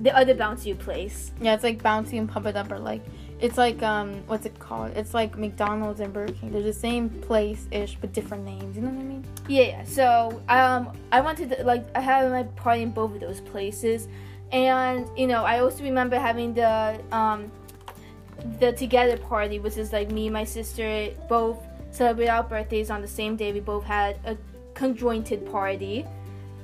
the 0.00 0.16
other 0.16 0.34
BounceU 0.34 0.78
place. 0.78 1.32
yeah 1.40 1.54
it's 1.54 1.62
like 1.64 1.82
bouncy 1.82 2.18
and 2.18 2.28
pump 2.28 2.46
it 2.46 2.56
up 2.56 2.70
are 2.72 2.78
like 2.78 3.02
it's 3.40 3.56
like 3.58 3.82
um 3.82 4.14
what's 4.26 4.46
it 4.46 4.58
called 4.58 4.90
it's 4.96 5.14
like 5.14 5.36
mcdonald's 5.36 6.00
and 6.00 6.12
burger 6.12 6.32
king 6.32 6.50
they're 6.50 6.62
the 6.62 6.72
same 6.72 7.08
place 7.08 7.66
ish 7.70 7.96
but 8.00 8.12
different 8.12 8.44
names 8.44 8.74
you 8.76 8.82
know 8.82 8.88
what 8.88 9.00
i 9.00 9.04
mean 9.04 9.24
Yeah, 9.48 9.62
yeah. 9.64 9.84
So 9.84 10.40
um, 10.48 10.92
I 11.10 11.20
wanted 11.20 11.50
to 11.50 11.64
like 11.64 11.84
I 11.96 12.00
had 12.00 12.30
my 12.30 12.44
party 12.62 12.82
in 12.82 12.90
both 12.90 13.12
of 13.14 13.20
those 13.20 13.40
places, 13.40 14.08
and 14.52 15.08
you 15.16 15.26
know 15.26 15.44
I 15.44 15.60
also 15.60 15.82
remember 15.82 16.18
having 16.18 16.54
the 16.54 17.00
um, 17.10 17.50
the 18.60 18.72
together 18.72 19.16
party, 19.16 19.58
which 19.58 19.76
is 19.76 19.92
like 19.92 20.10
me 20.10 20.26
and 20.26 20.34
my 20.34 20.44
sister 20.44 21.10
both 21.28 21.58
celebrate 21.90 22.28
our 22.28 22.42
birthdays 22.42 22.90
on 22.90 23.00
the 23.00 23.08
same 23.08 23.36
day. 23.36 23.52
We 23.52 23.60
both 23.60 23.84
had 23.84 24.18
a 24.24 24.36
conjointed 24.74 25.50
party, 25.50 26.06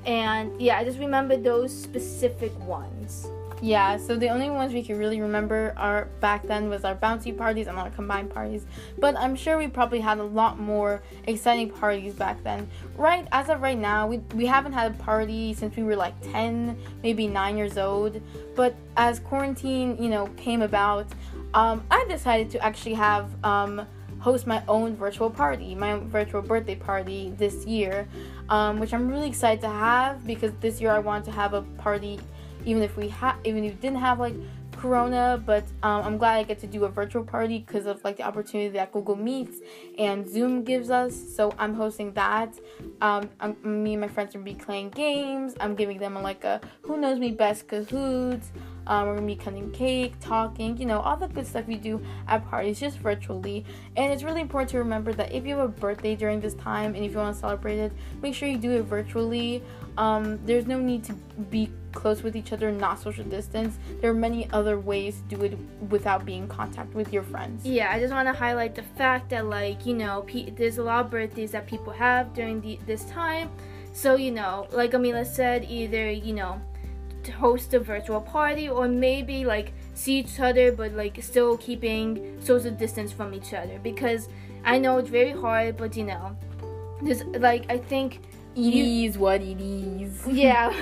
and 0.08 0.58
yeah, 0.58 0.78
I 0.78 0.84
just 0.84 0.99
remember 0.99 1.37
those 1.37 1.70
specific 1.70 2.58
ones. 2.60 3.28
Yeah, 3.60 3.96
so 3.99 4.16
the 4.16 4.28
only 4.28 4.49
ones 4.49 4.72
we 4.72 4.82
can 4.82 4.99
really 4.99 5.20
remember 5.20 5.75
are 5.76 6.06
back 6.20 6.46
then 6.46 6.70
was 6.70 6.84
our 6.84 6.94
bouncy 6.94 7.37
parties 7.37 7.66
and 7.66 7.76
our 7.76 7.90
combined 7.90 8.31
parties. 8.31 8.64
But 8.99 9.16
I'm 9.19 9.37
sure 9.37 9.58
we 9.58 9.66
probably 9.66 10.00
had 10.00 10.19
a 10.19 10.22
lot 10.22 10.58
more 10.58 11.02
exciting 11.26 11.69
parties 11.69 12.14
back 12.14 12.43
then. 12.43 12.70
Right 12.96 13.26
as 13.32 13.50
of 13.50 13.60
right 13.60 13.76
now, 13.76 14.06
we 14.06 14.19
we 14.34 14.46
haven't 14.46 14.72
had 14.72 14.93
a 14.93 14.94
party 14.94 15.52
since 15.52 15.76
we 15.76 15.82
were 15.82 15.96
like 15.96 16.14
10, 16.32 16.78
maybe 17.02 17.26
9 17.26 17.58
years 17.58 17.76
old. 17.76 18.20
But 18.54 18.76
as 18.96 19.19
quarantine, 19.19 20.02
you 20.02 20.08
know, 20.08 20.28
came 20.37 20.62
about, 20.62 21.06
um, 21.52 21.84
I 21.90 22.06
decided 22.08 22.50
to 22.52 22.64
actually 22.64 22.94
have 22.94 23.28
um, 23.44 23.87
host 24.28 24.46
my 24.46 24.62
own 24.69 24.94
virtual 24.94 25.30
party, 25.30 25.75
my 25.75 25.96
virtual 25.96 26.42
birthday 26.42 26.75
party 26.75 27.32
this 27.38 27.64
year, 27.64 28.06
um, 28.50 28.78
which 28.78 28.92
I'm 28.92 29.08
really 29.08 29.28
excited 29.28 29.62
to 29.62 29.70
have 29.70 30.26
because 30.26 30.52
this 30.60 30.82
year 30.82 30.90
I 30.90 30.98
want 30.98 31.25
to 31.25 31.30
have 31.30 31.54
a 31.54 31.62
party 31.86 32.20
even 32.66 32.82
if 32.82 32.94
we 32.96 33.08
had 33.08 33.36
even 33.44 33.64
if 33.64 33.72
we 33.72 33.80
didn't 33.80 34.00
have 34.00 34.19
like 34.20 34.34
corona 34.76 35.42
but 35.44 35.64
um, 35.82 36.02
i'm 36.04 36.19
glad 36.19 36.36
i 36.36 36.42
get 36.44 36.58
to 36.60 36.66
do 36.66 36.84
a 36.84 36.88
virtual 36.88 37.25
party 37.25 37.58
because 37.58 37.86
of 37.86 38.02
like 38.04 38.16
the 38.16 38.22
opportunity 38.22 38.69
that 38.69 38.92
google 38.92 39.16
meets 39.16 39.56
and 39.98 40.28
zoom 40.28 40.62
gives 40.62 40.88
us 40.90 41.14
so 41.36 41.52
i'm 41.58 41.75
hosting 41.75 42.12
that. 42.12 42.52
Um, 43.00 43.28
me 43.62 43.94
and 43.94 44.00
my 44.00 44.08
friends 44.08 44.34
are 44.34 44.40
be 44.40 44.54
playing 44.54 44.90
games. 44.90 45.54
I'm 45.60 45.75
giving 45.75 45.98
them 45.98 46.14
like 46.22 46.44
a 46.44 46.60
who 46.82 46.96
knows 46.96 47.19
me 47.19 47.30
best 47.30 47.69
Kahoots 47.69 48.46
um, 48.88 49.06
we're 49.06 49.14
gonna 49.14 49.26
be 49.26 49.37
cutting 49.37 49.71
cake 49.71 50.14
talking 50.21 50.76
you 50.76 50.87
know 50.87 51.00
all 51.00 51.16
the 51.16 51.28
good 51.28 51.47
stuff 51.47 51.66
we 51.66 51.76
do 51.76 52.00
at 52.26 52.45
parties 52.49 52.80
just 52.80 52.99
virtually 52.99 53.64
and 53.97 54.12
it's 54.12 54.23
really 54.23 54.40
important 54.40 54.71
to 54.71 54.78
remember 54.78 55.12
that 55.12 55.30
if 55.33 55.47
you 55.47 55.57
have 55.57 55.64
a 55.64 55.68
birthday 55.68 56.16
during 56.16 56.40
this 56.40 56.54
time 56.54 56.95
and 56.95 57.04
if 57.04 57.12
you 57.12 57.18
want 57.18 57.35
to 57.35 57.40
celebrate 57.40 57.78
it 57.78 57.92
make 58.23 58.35
sure 58.35 58.49
you 58.49 58.59
do 58.59 58.73
it 58.73 58.83
virtually 58.83 59.62
um, 59.99 60.38
there's 60.47 60.66
no 60.66 60.78
need 60.78 61.02
to 61.04 61.12
be 61.50 61.71
close 61.92 62.23
with 62.23 62.37
each 62.37 62.52
other, 62.52 62.71
not 62.71 63.00
social 63.00 63.25
distance. 63.25 63.76
There 64.00 64.11
are 64.11 64.14
many 64.14 64.49
other 64.52 64.78
ways 64.78 65.16
to 65.28 65.37
do 65.37 65.45
it 65.45 65.59
without 65.90 66.25
being 66.25 66.45
in 66.45 66.49
contact 66.49 66.95
with 66.95 67.12
your 67.12 67.25
friends. 67.25 67.66
Yeah, 67.66 67.90
I 67.90 67.99
just 67.99 68.12
want 68.12 68.28
to 68.28 68.33
highlight 68.33 68.76
the 68.76 68.85
fact 68.85 69.30
that 69.30 69.47
like 69.47 69.85
you 69.85 69.95
know 69.95 70.23
pe- 70.26 70.50
there's 70.50 70.78
a 70.78 70.85
lot 70.85 71.04
of 71.04 71.11
birthdays 71.11 71.50
that 71.50 71.66
people 71.66 71.92
have 71.92 72.33
during 72.33 72.61
the 72.61 72.78
this 72.87 73.04
time, 73.07 73.50
so 73.92 74.14
you 74.14 74.30
know 74.30 74.68
like 74.71 74.92
Amila 74.92 75.26
said, 75.26 75.64
either 75.68 76.09
you 76.11 76.33
know 76.33 76.61
host 77.28 77.75
a 77.75 77.80
virtual 77.80 78.20
party 78.20 78.68
or 78.68 78.88
maybe 78.88 79.44
like 79.44 79.73
see 79.94 80.18
each 80.18 80.40
other 80.40 80.73
but 80.73 80.92
like 80.92 81.23
still 81.23 81.56
keeping 81.58 82.38
social 82.40 82.70
distance 82.70 83.12
from 83.12 83.35
each 83.35 83.52
other 83.54 83.78
because 83.82 84.28
I 84.64 84.78
know 84.78 84.99
it's 84.99 85.08
very 85.11 85.32
hard, 85.32 85.76
but 85.76 85.97
you 85.97 86.04
know 86.04 86.37
there's 87.02 87.23
like 87.25 87.64
I 87.70 87.78
think 87.78 88.20
It 88.56 88.61
You- 88.75 89.06
is 89.08 89.16
what 89.18 89.40
it 89.40 89.61
is. 89.61 90.26
yeah 90.44 90.73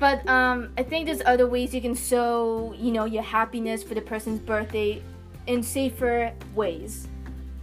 but 0.00 0.26
um 0.28 0.72
i 0.76 0.82
think 0.82 1.06
there's 1.06 1.22
other 1.24 1.46
ways 1.46 1.72
you 1.72 1.80
can 1.80 1.94
show 1.94 2.74
you 2.76 2.90
know 2.90 3.04
your 3.04 3.22
happiness 3.22 3.82
for 3.84 3.94
the 3.94 4.00
person's 4.00 4.40
birthday 4.40 5.00
in 5.46 5.62
safer 5.62 6.32
ways 6.56 7.06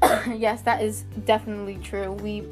yes, 0.47 0.61
that 0.61 0.83
is 0.83 1.05
definitely 1.25 1.77
true. 1.83 2.11
We, 2.21 2.43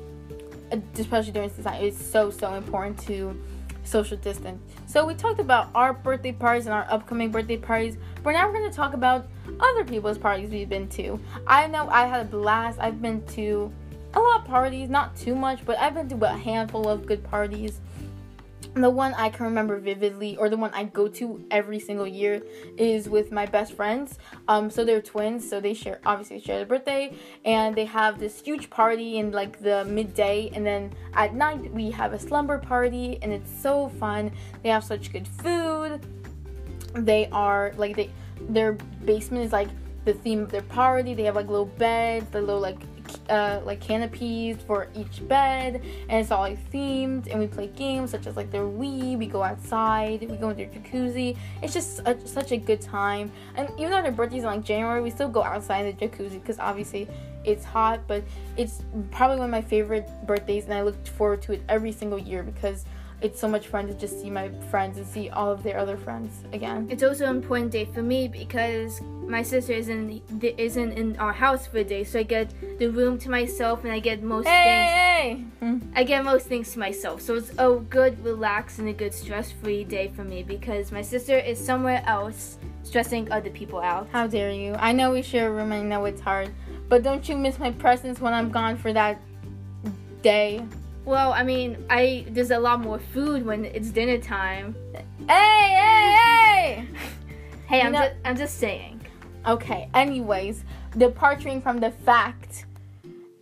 especially 0.98 1.32
during 1.32 1.50
this 1.56 1.64
time, 1.64 1.84
it's 1.84 2.04
so 2.04 2.32
so 2.32 2.54
important 2.56 2.98
to 3.06 3.40
social 3.86 4.18
distance. 4.18 4.62
So 4.88 5.06
we 5.06 5.14
talked 5.16 5.40
about 5.40 5.70
our 5.76 5.94
birthday 5.94 6.32
parties 6.32 6.66
and 6.66 6.74
our 6.74 6.86
upcoming 6.90 7.32
birthday 7.32 7.58
parties, 7.58 7.98
but 8.24 8.32
now 8.32 8.48
we're 8.48 8.54
going 8.54 8.70
to 8.70 8.76
talk 8.76 8.94
about 8.94 9.28
other 9.60 9.86
people's 9.86 10.18
parties 10.18 10.50
we've 10.50 10.70
been 10.70 10.88
to. 10.90 11.20
I 11.48 11.68
know 11.68 11.88
I 11.90 12.06
had 12.08 12.22
a 12.22 12.26
blast. 12.26 12.80
I've 12.80 13.02
been 13.02 13.26
to 13.28 13.72
a 14.14 14.20
lot 14.20 14.42
of 14.42 14.48
parties, 14.48 14.90
not 14.90 15.16
too 15.16 15.36
much, 15.36 15.66
but 15.66 15.78
I've 15.78 15.94
been 15.94 16.10
to 16.10 16.26
a 16.26 16.30
handful 16.30 16.88
of 16.88 17.06
good 17.06 17.24
parties. 17.24 17.82
The 18.76 18.90
one 18.90 19.14
I 19.14 19.30
can 19.30 19.46
remember 19.46 19.80
vividly, 19.80 20.36
or 20.38 20.50
the 20.50 20.58
one 20.58 20.72
I 20.74 20.84
go 20.84 21.08
to 21.08 21.44
every 21.50 21.80
single 21.80 22.08
year, 22.08 22.42
is 22.78 23.08
with 23.08 23.32
my 23.32 23.46
best 23.46 23.74
friends. 23.74 24.20
Um, 24.48 24.70
so 24.70 24.84
they're 24.84 25.02
twins, 25.02 25.48
so 25.50 25.60
they 25.62 25.74
share 25.74 26.00
obviously 26.06 26.40
share 26.40 26.58
their 26.58 26.66
birthday, 26.66 27.16
and 27.46 27.76
they 27.76 27.86
have 27.86 28.20
this 28.20 28.42
huge 28.42 28.70
party 28.70 29.18
in 29.18 29.32
like 29.32 29.62
the 29.62 29.86
midday, 29.86 30.52
and 30.54 30.66
then 30.66 30.94
at 31.14 31.34
night 31.34 31.74
we 31.74 31.90
have 31.92 32.14
a 32.14 32.20
slumber 32.20 32.58
party, 32.58 33.18
and 33.22 33.32
it's 33.32 33.52
so 33.62 33.90
fun. 33.90 34.32
They 34.62 34.70
have 34.70 34.84
such 34.84 35.12
good 35.14 35.28
food. 35.28 36.06
They 36.94 37.28
are 37.32 37.74
like 37.78 37.96
they 37.96 38.10
their 38.50 38.74
basement 39.06 39.46
is 39.46 39.52
like 39.52 39.70
the 40.04 40.14
theme 40.14 40.42
of 40.42 40.52
their 40.52 40.62
party. 40.64 41.14
They 41.14 41.24
have 41.24 41.36
like 41.36 41.48
little 41.48 41.66
beds, 41.66 42.30
the 42.32 42.42
little 42.42 42.62
like 42.62 42.80
uh, 43.30 43.62
like 43.66 43.82
canopies 43.82 44.58
for 44.66 44.88
each 44.96 45.28
bed, 45.28 45.82
and 46.10 46.22
it's 46.22 46.32
all 46.32 46.42
like 46.42 46.60
themed. 46.72 47.28
And 47.32 47.40
we 47.40 47.48
play 47.48 47.68
games 47.68 48.12
such 48.12 48.28
as 48.28 48.36
like 48.36 48.52
their 48.52 48.64
Wii. 48.64 49.18
We 49.18 49.28
go 49.28 49.44
outside. 49.44 50.22
We 50.22 50.38
go 50.38 50.50
into 50.50 50.66
their 50.66 50.82
jacuzzi. 50.82 51.38
It's 51.62 51.74
just 51.74 52.02
such 52.28 52.52
a 52.52 52.58
good 52.58 52.82
time. 52.82 53.32
And 53.56 53.70
even 53.78 53.92
though 53.92 54.02
their 54.02 54.12
birthdays 54.12 54.44
in 54.44 54.50
like 54.50 54.64
January, 54.64 55.02
we 55.02 55.10
still 55.10 55.30
go 55.30 55.44
outside 55.44 55.86
in 55.86 55.96
the 55.96 56.08
jacuzzi 56.08 56.42
because 56.42 56.60
obviously 56.60 57.08
it's 57.44 57.66
hot. 57.66 58.02
But 58.08 58.24
it's 58.58 58.82
probably 59.12 59.38
one 59.38 59.46
of 59.46 59.52
my 59.52 59.62
favorite 59.62 60.10
birthdays, 60.26 60.66
and 60.66 60.74
I 60.74 60.82
look 60.82 61.06
forward 61.08 61.42
to 61.44 61.54
it 61.54 61.64
every 61.70 61.92
single 61.92 62.20
year 62.20 62.44
because 62.44 62.86
it's 63.22 63.40
so 63.40 63.48
much 63.48 63.68
fun 63.68 63.88
to 63.88 63.94
just 63.94 64.22
see 64.22 64.30
my 64.30 64.50
friends 64.70 64.98
and 64.98 65.08
see 65.08 65.30
all 65.30 65.52
of 65.52 65.64
their 65.64 65.78
other 65.78 65.98
friends 65.98 66.44
again. 66.54 66.88
It's 66.90 67.04
also 67.04 67.26
an 67.26 67.36
important 67.36 67.72
day 67.72 67.86
for 67.86 68.02
me 68.02 68.28
because 68.28 69.02
my 69.28 69.42
sister 69.42 69.74
isn't 69.74 70.22
isn't 70.42 70.92
in 70.92 71.18
our 71.18 71.34
house 71.34 71.66
for 71.68 71.80
a 71.80 71.84
day, 71.84 72.04
so 72.04 72.20
I 72.20 72.24
get 72.24 72.54
the 72.80 72.88
room 72.88 73.18
to 73.20 73.30
myself 73.30 73.84
and 73.84 73.92
I 73.92 74.00
get 74.00 74.22
most 74.22 74.48
hey, 74.48 75.38
things. 75.40 75.52
Hey, 75.62 75.68
hey. 75.68 75.88
Mm. 75.88 75.92
I 75.96 76.04
get 76.04 76.24
most 76.24 76.48
things 76.48 76.72
to 76.74 76.80
myself, 76.80 77.22
so 77.22 77.36
it's 77.36 77.52
a 77.58 77.76
good, 77.90 78.24
relaxed, 78.24 78.80
and 78.80 78.88
a 78.90 78.94
good 78.94 79.14
stress-free 79.14 79.86
day 79.86 80.10
for 80.16 80.24
me 80.24 80.44
because 80.44 80.92
my 80.92 81.02
sister 81.02 81.38
is 81.38 81.64
somewhere 81.64 82.04
else 82.06 82.58
stressing 82.84 83.32
other 83.32 83.50
people 83.50 83.80
out. 83.80 84.08
How 84.12 84.28
dare 84.28 84.52
you? 84.52 84.76
I 84.76 84.92
know 84.92 85.12
we 85.12 85.22
share 85.22 85.50
a 85.50 85.52
room. 85.52 85.72
I 85.72 85.82
know 85.82 86.06
it's 86.06 86.22
hard, 86.22 86.52
but 86.88 87.02
don't 87.02 87.28
you 87.28 87.36
miss 87.36 87.58
my 87.58 87.72
presence 87.72 88.20
when 88.20 88.34
I'm 88.34 88.52
gone 88.52 88.78
for 88.78 88.94
that 88.94 89.20
day? 90.22 90.64
Well, 91.06 91.34
I 91.34 91.44
mean, 91.44 91.86
I 91.90 92.26
there's 92.30 92.52
a 92.52 92.60
lot 92.60 92.82
more 92.82 93.00
food 93.00 93.46
when 93.46 93.66
it's 93.66 93.92
dinner 93.92 94.18
time. 94.18 94.76
Hey, 95.28 95.70
hey, 95.80 96.18
hey! 96.18 96.88
hey, 97.68 97.82
I'm, 97.82 97.94
just, 97.94 98.14
I'm 98.26 98.36
just 98.36 98.58
saying. 98.58 99.02
Okay, 99.48 99.90
anyways, 99.94 100.64
departing 100.98 101.62
from 101.62 101.80
the 101.80 101.92
fact 101.92 102.66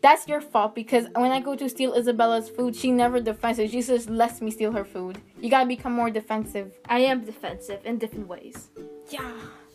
that's 0.01 0.27
your 0.27 0.41
fault 0.41 0.75
because 0.75 1.07
when 1.15 1.31
I 1.31 1.39
go 1.39 1.55
to 1.55 1.69
steal 1.69 1.93
Isabella's 1.93 2.49
food, 2.49 2.75
she 2.75 2.91
never 2.91 3.21
defends 3.21 3.57
it. 3.59 3.71
She 3.71 3.81
just 3.81 4.09
lets 4.09 4.41
me 4.41 4.51
steal 4.51 4.73
her 4.73 4.83
food. 4.83 5.17
You 5.39 5.49
gotta 5.49 5.65
become 5.65 5.93
more 5.93 6.09
defensive. 6.09 6.73
I 6.89 6.99
am 6.99 7.23
defensive 7.23 7.79
in 7.85 7.97
different 7.97 8.27
ways. 8.27 8.67
Yeah 9.09 9.31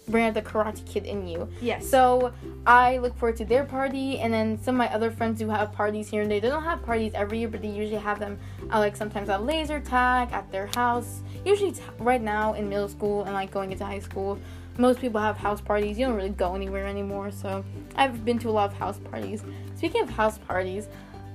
bring 0.09 0.25
out 0.25 0.35
the 0.35 0.43
karate 0.43 0.85
kid 0.87 1.05
in 1.05 1.27
you. 1.27 1.49
Yes. 1.61 1.89
So 1.89 2.33
I 2.67 2.99
look 2.99 3.17
forward 3.17 3.37
to 3.39 3.45
their 3.45 3.65
party, 3.65 4.19
and 4.19 4.33
then 4.33 4.61
some 4.63 4.75
of 4.75 4.79
my 4.79 4.93
other 4.93 5.11
friends 5.11 5.41
who 5.41 5.49
have 5.49 5.73
parties 5.73 6.09
here 6.09 6.23
and 6.23 6.31
there. 6.31 6.41
They 6.41 6.49
don't 6.49 6.65
have 6.65 6.83
parties 6.85 7.13
every 7.15 7.39
year, 7.39 7.49
but 7.49 7.63
they 7.63 7.69
usually 7.69 8.01
have 8.01 8.19
them. 8.19 8.39
I 8.71 8.79
like 8.79 8.97
sometimes 8.97 9.29
at 9.29 9.45
laser 9.45 9.81
tag 9.81 10.33
at 10.33 10.51
their 10.51 10.67
house. 10.75 11.21
Usually 11.45 11.73
t- 11.73 11.83
right 11.99 12.23
now 12.23 12.55
in 12.55 12.69
middle 12.69 12.89
school 12.89 13.25
and 13.25 13.35
like 13.35 13.51
going 13.51 13.73
into 13.73 13.85
high 13.85 14.01
school, 14.01 14.39
most 14.77 15.01
people 15.01 15.21
have 15.21 15.37
house 15.37 15.61
parties. 15.61 15.99
You 15.99 16.07
don't 16.07 16.17
really 16.17 16.29
go 16.31 16.55
anywhere 16.55 16.87
anymore. 16.87 17.31
So 17.31 17.65
I've 17.97 18.25
been 18.25 18.39
to 18.41 18.49
a 18.49 18.53
lot 18.53 18.71
of 18.71 18.77
house 18.77 18.99
parties. 18.99 19.43
Speaking 19.77 20.03
of 20.03 20.11
house 20.11 20.39
parties. 20.39 20.89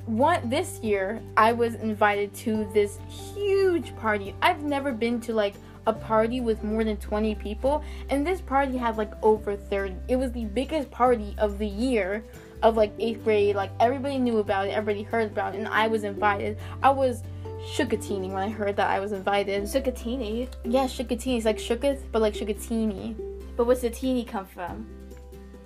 One 0.05 0.49
this 0.49 0.81
year 0.81 1.21
I 1.37 1.53
was 1.53 1.75
invited 1.75 2.33
to 2.35 2.69
this 2.73 2.99
huge 3.07 3.95
party. 3.95 4.35
I've 4.41 4.61
never 4.61 4.91
been 4.91 5.21
to 5.21 5.33
like 5.33 5.53
a 5.85 5.93
party 5.93 6.39
with 6.41 6.63
more 6.63 6.83
than 6.83 6.97
20 6.97 7.35
people, 7.35 7.83
and 8.09 8.25
this 8.25 8.41
party 8.41 8.77
had 8.77 8.97
like 8.97 9.11
over 9.21 9.55
30. 9.55 9.95
It 10.07 10.15
was 10.15 10.31
the 10.31 10.45
biggest 10.45 10.89
party 10.91 11.35
of 11.37 11.57
the 11.57 11.67
year 11.67 12.23
of 12.61 12.77
like 12.77 12.93
eighth 12.99 13.23
grade. 13.23 13.55
Like 13.55 13.71
everybody 13.79 14.17
knew 14.17 14.39
about 14.39 14.67
it, 14.67 14.71
everybody 14.71 15.03
heard 15.03 15.31
about 15.31 15.55
it, 15.55 15.59
and 15.59 15.67
I 15.67 15.87
was 15.87 16.03
invited. 16.03 16.57
I 16.81 16.89
was 16.89 17.23
shookatini 17.63 18.29
when 18.29 18.43
I 18.43 18.49
heard 18.49 18.75
that 18.77 18.89
I 18.89 18.99
was 18.99 19.11
invited. 19.11 19.63
Shookatini? 19.63 20.47
Yeah, 20.63 20.85
shookatini. 20.85 21.37
It's 21.37 21.45
like 21.45 21.57
shooketh, 21.57 22.01
but 22.11 22.21
like 22.21 22.33
shookatini. 22.33 23.15
But 23.55 23.67
what's 23.67 23.81
the 23.81 23.89
teeny 23.89 24.23
come 24.23 24.45
from? 24.45 24.87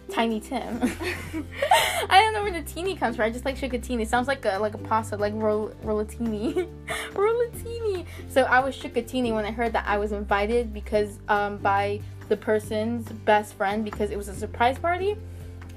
Tiny 0.09 0.39
Tim. 0.39 0.81
I 2.09 2.21
don't 2.21 2.33
know 2.33 2.43
where 2.43 2.51
the 2.51 2.61
teeny 2.61 2.95
comes 2.95 3.15
from. 3.15 3.25
I 3.25 3.29
just 3.29 3.45
like 3.45 3.57
shookatini. 3.57 4.01
It 4.01 4.09
sounds 4.09 4.27
like 4.27 4.45
a 4.45 4.57
like 4.57 4.73
a 4.73 4.77
pasta, 4.77 5.17
like 5.17 5.33
roll, 5.35 5.69
rollatini. 5.83 6.67
rollatini. 7.13 8.05
So 8.29 8.43
I 8.43 8.59
was 8.59 8.75
shookatini 8.75 9.33
when 9.33 9.45
I 9.45 9.51
heard 9.51 9.73
that 9.73 9.85
I 9.87 9.97
was 9.97 10.11
invited 10.11 10.73
because 10.73 11.19
um 11.27 11.57
by 11.57 11.99
the 12.29 12.37
person's 12.37 13.09
best 13.09 13.55
friend 13.55 13.83
because 13.83 14.11
it 14.11 14.17
was 14.17 14.27
a 14.27 14.35
surprise 14.35 14.77
party. 14.77 15.17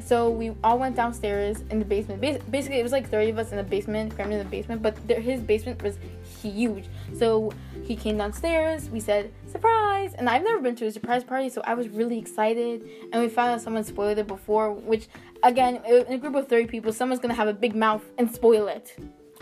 So 0.03 0.31
we 0.31 0.53
all 0.65 0.79
went 0.79 0.97
downstairs 0.97 1.63
in 1.71 1.79
the 1.79 1.85
basement. 1.85 2.21
Basically, 2.21 2.79
it 2.79 2.83
was 2.83 2.93
like 2.93 3.09
30 3.09 3.31
of 3.31 3.39
us 3.39 3.51
in 3.51 3.57
the 3.59 3.63
basement, 3.63 4.15
crammed 4.15 4.33
in 4.33 4.39
the 4.39 4.45
basement, 4.45 4.83
but 4.83 4.97
his 5.09 5.41
basement 5.41 5.83
was 5.83 5.99
huge. 6.43 6.87
So 7.17 7.53
he 7.85 7.97
came 7.97 8.17
downstairs. 8.17 8.91
We 8.91 9.01
said, 9.01 9.33
surprise! 9.47 10.15
And 10.15 10.29
I've 10.29 10.43
never 10.43 10.61
been 10.61 10.75
to 10.77 10.87
a 10.87 10.91
surprise 10.91 11.23
party, 11.25 11.49
so 11.49 11.61
I 11.65 11.75
was 11.75 11.89
really 11.89 12.19
excited. 12.19 12.89
And 13.13 13.23
we 13.23 13.29
found 13.29 13.51
out 13.51 13.61
someone 13.61 13.85
spoiled 13.85 14.19
it 14.19 14.27
before, 14.27 14.73
which, 14.73 15.09
again, 15.43 15.83
in 15.87 16.13
a 16.13 16.19
group 16.19 16.35
of 16.35 16.49
30 16.49 16.67
people, 16.67 16.93
someone's 16.93 17.21
gonna 17.21 17.35
have 17.35 17.49
a 17.49 17.55
big 17.55 17.75
mouth 17.75 18.03
and 18.19 18.31
spoil 18.31 18.69
it. 18.69 18.97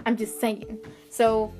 I'm 0.07 0.17
just 0.17 0.41
saying. 0.41 0.79
So 1.11 1.53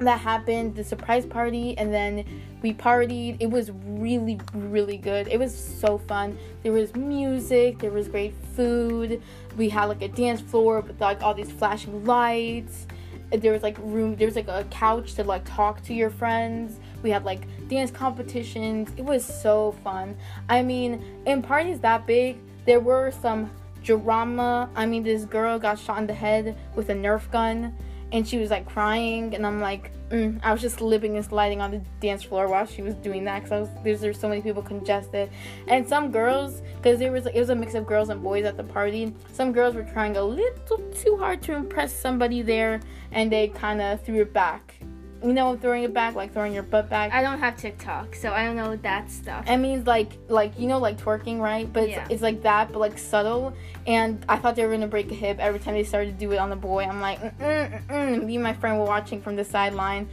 that 0.00 0.20
happened, 0.20 0.76
the 0.76 0.84
surprise 0.84 1.26
party, 1.26 1.76
and 1.76 1.92
then 1.92 2.24
we 2.62 2.72
partied. 2.72 3.36
It 3.40 3.50
was 3.50 3.70
really, 3.84 4.40
really 4.54 4.96
good. 4.96 5.28
It 5.28 5.38
was 5.38 5.56
so 5.56 5.98
fun. 5.98 6.38
There 6.62 6.72
was 6.72 6.94
music, 6.94 7.78
there 7.80 7.90
was 7.90 8.08
great 8.08 8.34
food. 8.54 9.22
We 9.56 9.68
had 9.68 9.86
like 9.86 10.02
a 10.02 10.08
dance 10.08 10.40
floor 10.40 10.80
with 10.80 11.00
like 11.00 11.22
all 11.22 11.34
these 11.34 11.50
flashing 11.50 12.04
lights. 12.04 12.86
There 13.30 13.52
was 13.52 13.62
like 13.62 13.76
room, 13.78 14.16
there 14.16 14.26
was 14.26 14.36
like 14.36 14.48
a 14.48 14.64
couch 14.70 15.14
to 15.14 15.24
like 15.24 15.44
talk 15.44 15.82
to 15.84 15.94
your 15.94 16.10
friends. 16.10 16.78
We 17.02 17.10
had 17.10 17.24
like 17.24 17.46
dance 17.68 17.90
competitions. 17.90 18.90
It 18.96 19.04
was 19.04 19.24
so 19.24 19.72
fun. 19.84 20.16
I 20.48 20.62
mean, 20.62 21.04
in 21.26 21.42
parties 21.42 21.80
that 21.80 22.06
big, 22.06 22.38
there 22.66 22.80
were 22.80 23.10
some 23.10 23.50
drama. 23.82 24.70
I 24.74 24.86
mean, 24.86 25.02
this 25.02 25.24
girl 25.24 25.58
got 25.58 25.78
shot 25.78 25.98
in 25.98 26.06
the 26.06 26.14
head 26.14 26.56
with 26.74 26.88
a 26.88 26.94
Nerf 26.94 27.30
gun 27.30 27.74
and 28.12 28.26
she 28.26 28.38
was 28.38 28.50
like 28.50 28.66
crying 28.66 29.34
and 29.34 29.46
i'm 29.46 29.60
like 29.60 29.90
mm. 30.10 30.38
i 30.42 30.52
was 30.52 30.60
just 30.60 30.76
slipping 30.76 31.16
and 31.16 31.24
sliding 31.24 31.60
on 31.60 31.70
the 31.70 31.80
dance 32.00 32.22
floor 32.22 32.48
while 32.48 32.66
she 32.66 32.82
was 32.82 32.94
doing 32.94 33.24
that 33.24 33.42
because 33.42 33.68
there's, 33.84 34.00
there's 34.00 34.18
so 34.18 34.28
many 34.28 34.40
people 34.40 34.62
congested 34.62 35.30
and 35.66 35.86
some 35.86 36.10
girls 36.10 36.62
because 36.76 36.98
there 36.98 37.12
was 37.12 37.26
it 37.26 37.38
was 37.38 37.50
a 37.50 37.54
mix 37.54 37.74
of 37.74 37.86
girls 37.86 38.08
and 38.08 38.22
boys 38.22 38.44
at 38.44 38.56
the 38.56 38.64
party 38.64 39.14
some 39.32 39.52
girls 39.52 39.74
were 39.74 39.84
trying 39.84 40.16
a 40.16 40.22
little 40.22 40.78
too 40.94 41.16
hard 41.16 41.42
to 41.42 41.54
impress 41.54 41.94
somebody 41.94 42.42
there 42.42 42.80
and 43.12 43.30
they 43.30 43.48
kind 43.48 43.80
of 43.80 44.02
threw 44.02 44.22
it 44.22 44.32
back 44.32 44.74
you 45.22 45.32
know 45.32 45.56
throwing 45.56 45.82
it 45.82 45.92
back 45.92 46.14
like 46.14 46.32
throwing 46.32 46.52
your 46.52 46.62
butt 46.62 46.88
back. 46.88 47.12
I 47.12 47.22
don't 47.22 47.38
have 47.38 47.56
tiktok 47.56 48.14
so 48.14 48.32
i 48.32 48.44
don't 48.44 48.56
know 48.56 48.76
that 48.76 49.10
stuff. 49.10 49.48
It 49.48 49.56
means 49.56 49.86
like 49.86 50.12
like 50.28 50.58
you 50.58 50.66
know 50.66 50.78
like 50.78 50.98
twerking 50.98 51.40
right? 51.40 51.70
But 51.72 51.84
it's, 51.84 51.92
yeah. 51.92 52.06
it's 52.10 52.22
like 52.22 52.42
that 52.42 52.72
but 52.72 52.78
like 52.78 52.98
subtle. 52.98 53.52
And 53.86 54.24
i 54.28 54.36
thought 54.36 54.56
they 54.56 54.64
were 54.64 54.72
gonna 54.72 54.86
break 54.86 55.10
a 55.10 55.14
hip 55.14 55.38
every 55.38 55.60
time 55.60 55.74
they 55.74 55.84
started 55.84 56.18
to 56.18 56.18
do 56.18 56.32
it 56.32 56.38
on 56.38 56.50
the 56.50 56.56
boy. 56.56 56.84
I'm 56.84 57.00
like 57.00 57.20
mm-mm, 57.20 57.86
mm-mm. 57.86 58.24
me 58.24 58.36
and 58.36 58.42
my 58.42 58.52
friend 58.54 58.78
were 58.78 58.84
watching 58.84 59.20
from 59.20 59.36
the 59.36 59.44
sideline. 59.44 60.08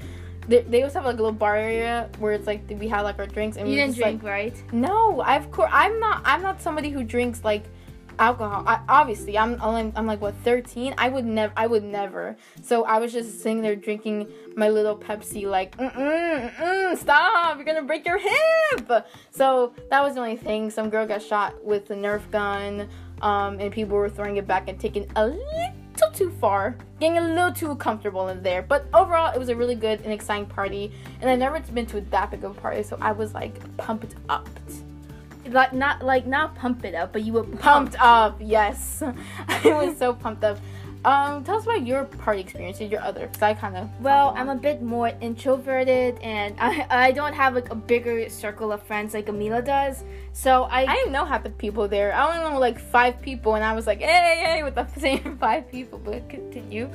They, 0.47 0.62
they 0.62 0.83
also 0.83 1.00
have 1.00 1.05
like 1.05 1.15
a 1.15 1.17
little 1.17 1.31
bar 1.31 1.55
area 1.55 2.07
where 2.19 2.33
it's 2.33 2.45
like 2.45 2.62
we 2.69 2.88
had 2.88 3.01
like 3.01 3.17
our 3.17 3.25
drinks 3.25 3.57
and 3.57 3.67
you 3.67 3.75
we 3.75 3.81
didn't 3.81 3.95
drink 3.95 4.24
like, 4.24 4.31
right? 4.31 4.63
No 4.71 5.21
i've 5.21 5.51
course 5.51 5.71
i'm 5.74 6.00
not 6.00 6.21
i'm 6.25 6.41
not 6.41 6.62
somebody 6.62 6.89
who 6.89 7.03
drinks 7.03 7.43
like 7.43 7.63
alcohol. 8.19 8.63
I, 8.65 8.79
obviously, 8.88 9.38
I'm 9.38 9.62
only, 9.62 9.91
I'm 9.95 10.05
like 10.05 10.22
what 10.22 10.36
13. 10.43 10.95
I 10.98 11.10
would 11.10 11.25
never 11.25 11.53
I 11.55 11.67
would 11.67 11.84
never. 11.84 12.38
So 12.62 12.84
I 12.86 13.00
was 13.00 13.13
just 13.13 13.41
sitting 13.41 13.62
there 13.62 13.75
drinking 13.75 14.27
my 14.55 14.69
little 14.69 14.98
Pepsi, 14.98 15.45
like 15.45 15.77
mm 15.77 15.93
mm 15.93 16.55
mm 16.55 16.98
stop, 16.98 17.57
you're 17.57 17.65
gonna 17.65 17.84
break 17.84 18.05
your 18.05 18.17
hip. 18.17 19.07
So 19.31 19.74
that 19.89 20.01
was 20.01 20.15
the 20.15 20.22
only 20.22 20.38
thing. 20.38 20.69
Some 20.69 20.89
girl 20.89 21.05
got 21.05 21.22
shot 21.22 21.63
with 21.63 21.89
a 21.91 21.95
Nerf 21.95 22.29
gun, 22.31 22.89
um, 23.22 23.60
and 23.60 23.72
people 23.72 23.98
were 23.98 24.10
throwing 24.10 24.38
it 24.38 24.48
back 24.48 24.67
and 24.67 24.79
taking 24.79 25.10
a 25.15 25.27
little 25.27 26.12
too 26.13 26.29
far, 26.41 26.77
getting 27.00 27.17
a 27.17 27.22
little 27.22 27.51
too 27.51 27.75
comfortable 27.75 28.27
in 28.29 28.41
there. 28.43 28.62
But 28.62 28.86
overall, 28.93 29.34
it 29.34 29.39
was 29.39 29.50
a 29.50 29.55
really 29.55 29.75
good 29.75 30.01
and 30.01 30.12
exciting 30.12 30.45
party, 30.48 30.91
and 31.22 31.29
I've 31.29 31.39
never 31.39 31.60
been 31.60 31.86
to 31.88 32.01
that 32.01 32.31
big 32.31 32.43
of 32.43 32.57
a 32.57 32.60
party, 32.60 32.84
so 32.84 32.98
I 33.01 33.12
was 33.12 33.34
like 33.34 33.55
pumped 33.77 34.15
up 34.29 34.48
like 35.49 35.73
not 35.73 36.03
like 36.03 36.25
not 36.25 36.55
pump 36.55 36.85
it 36.85 36.95
up, 36.95 37.13
but 37.13 37.23
you 37.23 37.33
were 37.33 37.43
pumped, 37.43 37.61
pumped 37.61 37.95
up. 37.99 38.37
Yes, 38.45 39.01
I 39.47 39.85
was 39.85 39.97
so 39.97 40.13
pumped 40.13 40.43
up. 40.43 40.59
Um, 41.05 41.43
tell 41.43 41.57
us 41.57 41.63
about 41.65 41.85
your 41.85 42.05
party 42.05 42.41
experience 42.41 42.81
and 42.81 42.91
your 42.91 43.01
other, 43.01 43.27
because 43.27 43.43
I 43.43 43.53
kind 43.53 43.77
of. 43.77 43.89
Well, 44.01 44.33
I'm 44.35 44.49
a 44.49 44.55
bit 44.55 44.81
more 44.81 45.11
introverted, 45.21 46.17
and 46.23 46.55
I 46.59 46.87
I 46.89 47.11
don't 47.11 47.33
have 47.33 47.53
like 47.53 47.69
a 47.69 47.75
bigger 47.75 48.27
circle 48.27 48.71
of 48.71 48.81
friends 48.81 49.13
like 49.13 49.27
Amila 49.27 49.63
does. 49.63 50.03
So 50.33 50.63
I 50.63 50.81
I 50.81 50.95
didn't 50.95 51.11
know 51.11 51.23
half 51.23 51.43
the 51.43 51.51
people 51.51 51.87
there. 51.87 52.11
I 52.11 52.27
only 52.27 52.49
know 52.49 52.59
like 52.59 52.79
five 52.79 53.21
people, 53.21 53.53
and 53.53 53.63
I 53.63 53.73
was 53.73 53.85
like, 53.85 53.99
hey, 53.99 54.41
hey, 54.43 54.63
with 54.63 54.73
the 54.73 54.87
same 54.99 55.37
five 55.37 55.69
people. 55.71 55.99
But 55.99 56.27
continue. 56.27 56.89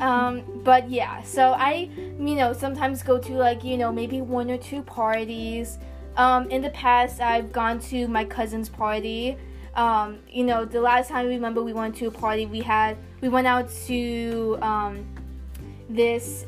um, 0.00 0.42
but 0.64 0.90
yeah, 0.90 1.22
so 1.22 1.52
I 1.52 1.88
you 1.96 2.34
know 2.34 2.52
sometimes 2.52 3.04
go 3.04 3.16
to 3.16 3.32
like 3.34 3.62
you 3.62 3.76
know 3.76 3.92
maybe 3.92 4.22
one 4.22 4.50
or 4.50 4.58
two 4.58 4.82
parties. 4.82 5.78
Um, 6.16 6.48
in 6.50 6.62
the 6.62 6.70
past, 6.70 7.20
I've 7.20 7.52
gone 7.52 7.78
to 7.90 8.08
my 8.08 8.24
cousin's 8.24 8.68
party. 8.68 9.36
Um, 9.74 10.18
you 10.28 10.44
know, 10.44 10.64
the 10.64 10.80
last 10.80 11.08
time 11.10 11.26
I 11.26 11.28
remember 11.28 11.62
we 11.62 11.72
went 11.74 11.96
to 11.96 12.06
a 12.06 12.10
party, 12.10 12.46
we 12.46 12.60
had 12.60 12.96
we 13.20 13.28
went 13.28 13.46
out 13.46 13.70
to 13.86 14.58
um, 14.62 15.04
this 15.90 16.46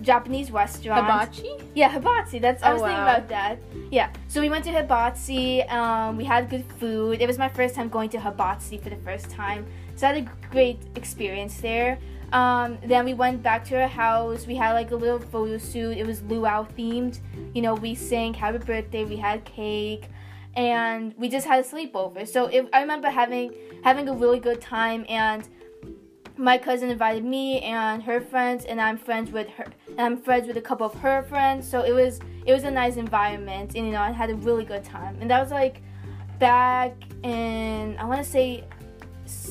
Japanese 0.00 0.52
restaurant. 0.52 1.02
Hibachi? 1.04 1.56
Yeah, 1.74 1.90
hibachi. 1.90 2.38
That's 2.38 2.62
I 2.62 2.70
Oh, 2.70 2.74
was 2.74 2.82
thinking 2.82 3.02
about 3.02 3.28
that. 3.28 3.58
Yeah, 3.90 4.10
so 4.28 4.40
we 4.40 4.48
went 4.48 4.64
to 4.66 4.70
hibachi. 4.72 5.62
Um, 5.64 6.16
we 6.16 6.24
had 6.24 6.48
good 6.48 6.64
food. 6.78 7.20
It 7.20 7.26
was 7.26 7.36
my 7.38 7.48
first 7.48 7.74
time 7.74 7.88
going 7.88 8.10
to 8.10 8.20
hibachi 8.20 8.78
for 8.78 8.90
the 8.90 8.96
first 9.04 9.28
time, 9.28 9.66
so 9.98 10.06
I 10.06 10.12
had 10.12 10.28
a 10.28 10.48
great 10.52 10.78
experience 10.94 11.60
there. 11.60 11.98
Um, 12.32 12.78
then 12.84 13.04
we 13.04 13.14
went 13.14 13.42
back 13.42 13.64
to 13.66 13.82
our 13.82 13.88
house. 13.88 14.46
We 14.46 14.54
had 14.54 14.72
like 14.74 14.92
a 14.92 14.96
little 14.96 15.18
photo 15.18 15.58
shoot. 15.58 15.96
It 15.98 16.06
was 16.06 16.22
luau 16.22 16.64
themed. 16.76 17.18
You 17.52 17.62
know, 17.62 17.74
we 17.74 17.96
sang 17.96 18.32
"Happy 18.32 18.58
Birthday." 18.58 19.04
We 19.04 19.16
had 19.16 19.44
cake, 19.44 20.08
and 20.54 21.14
we 21.18 21.28
just 21.28 21.46
had 21.48 21.64
a 21.64 21.66
sleepover. 21.66 22.28
So 22.28 22.48
I 22.72 22.80
remember 22.80 23.10
having 23.10 23.54
having 23.82 24.08
a 24.08 24.14
really 24.14 24.38
good 24.38 24.60
time 24.60 25.04
and 25.08 25.48
my 26.36 26.56
cousin 26.56 26.90
invited 26.90 27.24
me 27.24 27.60
and 27.62 28.00
her 28.04 28.20
friends 28.20 28.64
and 28.64 28.80
I'm 28.80 28.96
friends 28.96 29.32
with 29.32 29.48
her 29.48 29.66
and 29.88 30.00
I'm 30.00 30.16
friends 30.16 30.46
with 30.46 30.56
a 30.56 30.60
couple 30.60 30.86
of 30.86 30.94
her 30.94 31.24
friends 31.24 31.68
so 31.68 31.82
it 31.82 31.92
was 31.92 32.20
it 32.46 32.52
was 32.52 32.62
a 32.62 32.70
nice 32.70 32.96
environment 32.96 33.74
and 33.74 33.86
you 33.86 33.92
know 33.92 34.00
I 34.00 34.12
had 34.12 34.30
a 34.30 34.36
really 34.36 34.64
good 34.64 34.84
time 34.84 35.18
and 35.20 35.28
that 35.30 35.40
was 35.40 35.50
like 35.50 35.82
back 36.38 36.94
in 37.24 37.96
I 37.98 38.04
want 38.04 38.22
to 38.22 38.30
say 38.30 38.64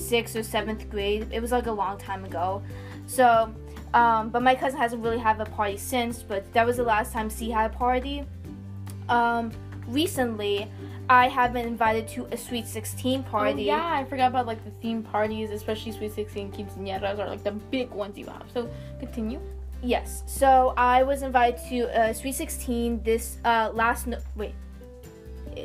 sixth 0.08 0.36
or 0.36 0.44
seventh 0.44 0.90
grade 0.90 1.28
it 1.32 1.42
was 1.42 1.52
like 1.52 1.68
a 1.68 1.72
long 1.84 1.98
time 1.98 2.24
ago 2.26 2.62
so 3.08 3.54
um, 3.94 4.30
but 4.30 4.42
my 4.42 4.56
cousin 4.56 4.78
hasn't 4.78 5.02
really 5.04 5.18
had 5.18 5.40
a 5.40 5.46
party 5.46 5.78
since 5.78 6.22
but 6.22 6.42
that 6.54 6.66
was 6.66 6.78
the 6.78 6.84
last 6.84 7.14
time 7.14 7.30
she 7.30 7.50
had 7.50 7.72
a 7.72 7.74
party 7.76 8.24
um, 9.10 9.52
recently 9.88 10.68
I 11.10 11.30
have 11.30 11.54
been 11.54 11.66
invited 11.66 12.08
to 12.10 12.26
a 12.32 12.38
sweet 12.38 12.68
16 12.68 13.24
party 13.24 13.72
Oh, 13.72 13.76
yeah, 13.78 13.86
I 14.00 14.04
forgot 14.04 14.28
about 14.32 14.46
like 14.46 14.64
the 14.66 14.72
theme 14.82 15.04
parties, 15.04 15.52
especially 15.52 15.94
Sweet 15.94 16.12
16 16.12 16.52
quinceañeras 16.52 17.18
are 17.20 17.30
like 17.30 17.44
the 17.46 17.54
big 17.72 17.90
ones 17.92 18.18
you 18.18 18.26
have. 18.26 18.44
So 18.54 18.70
continue. 19.00 19.40
Yes. 19.82 20.24
So 20.26 20.74
I 20.76 21.04
was 21.04 21.22
invited 21.22 21.62
to 21.70 21.78
uh, 21.98 22.12
Sweet 22.12 22.36
16 22.36 23.04
this 23.04 23.38
uh, 23.46 23.72
last 23.74 24.08
no- 24.08 24.20
wait 24.36 24.54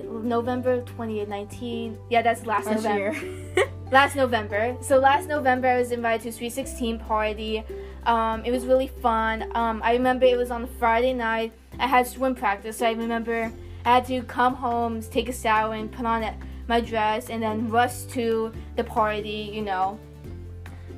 November 0.04 0.80
2019. 0.82 1.98
Yeah, 2.08 2.22
that's 2.22 2.46
last, 2.46 2.66
Last 2.66 2.84
November. 2.84 3.18
Last 3.92 4.16
November. 4.16 4.74
So 4.80 4.98
last 4.98 5.28
November 5.28 5.68
I 5.68 5.76
was 5.76 5.92
invited 5.92 6.22
to 6.22 6.32
Sweet 6.32 6.54
16 6.54 6.98
party. 7.00 7.62
Um, 8.06 8.42
it 8.42 8.50
was 8.50 8.64
really 8.64 8.86
fun. 8.86 9.54
Um, 9.54 9.82
I 9.84 9.92
remember 9.92 10.24
it 10.24 10.38
was 10.38 10.50
on 10.50 10.64
a 10.64 10.66
Friday 10.66 11.12
night. 11.12 11.52
I 11.78 11.86
had 11.86 12.06
swim 12.06 12.34
practice, 12.34 12.78
so 12.78 12.86
I 12.86 12.92
remember 12.92 13.52
I 13.84 13.94
had 13.96 14.06
to 14.06 14.22
come 14.22 14.54
home, 14.54 15.02
take 15.02 15.28
a 15.28 15.32
shower, 15.32 15.74
and 15.74 15.92
put 15.92 16.06
on 16.06 16.24
my 16.68 16.80
dress, 16.80 17.28
and 17.28 17.42
then 17.42 17.68
rush 17.68 18.04
to 18.14 18.50
the 18.76 18.84
party. 18.84 19.50
You 19.52 19.60
know, 19.60 20.00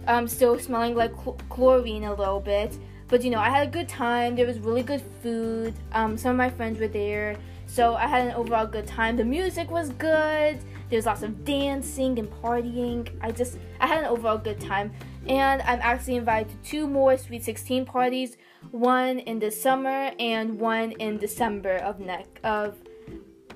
um, 0.06 0.28
still 0.28 0.56
smelling 0.60 0.94
like 0.94 1.12
chl- 1.14 1.40
chlorine 1.48 2.04
a 2.04 2.14
little 2.14 2.38
bit. 2.38 2.78
But 3.08 3.24
you 3.24 3.30
know, 3.30 3.40
I 3.40 3.50
had 3.50 3.66
a 3.66 3.70
good 3.72 3.88
time. 3.88 4.36
There 4.36 4.46
was 4.46 4.60
really 4.60 4.84
good 4.84 5.02
food. 5.20 5.74
Um, 5.90 6.16
some 6.16 6.30
of 6.30 6.36
my 6.36 6.48
friends 6.48 6.78
were 6.78 6.86
there, 6.86 7.34
so 7.66 7.96
I 7.96 8.06
had 8.06 8.28
an 8.28 8.34
overall 8.34 8.68
good 8.68 8.86
time. 8.86 9.16
The 9.16 9.24
music 9.24 9.68
was 9.68 9.90
good. 9.90 10.60
There 10.88 10.98
was 10.98 11.06
lots 11.06 11.22
of 11.22 11.44
dancing 11.44 12.18
and 12.18 12.30
partying. 12.42 13.08
I 13.20 13.30
just, 13.30 13.58
I 13.80 13.86
had 13.86 14.04
an 14.04 14.06
overall 14.06 14.38
good 14.38 14.60
time. 14.60 14.92
And 15.26 15.62
I'm 15.62 15.80
actually 15.80 16.16
invited 16.16 16.50
to 16.50 16.70
two 16.70 16.86
more 16.86 17.16
Sweet 17.16 17.44
16 17.44 17.86
parties. 17.86 18.36
One 18.70 19.18
in 19.20 19.38
the 19.38 19.50
summer 19.50 20.12
and 20.18 20.58
one 20.58 20.92
in 20.92 21.18
December 21.18 21.76
of 21.76 22.00
next 22.00 22.44
of 22.44 22.76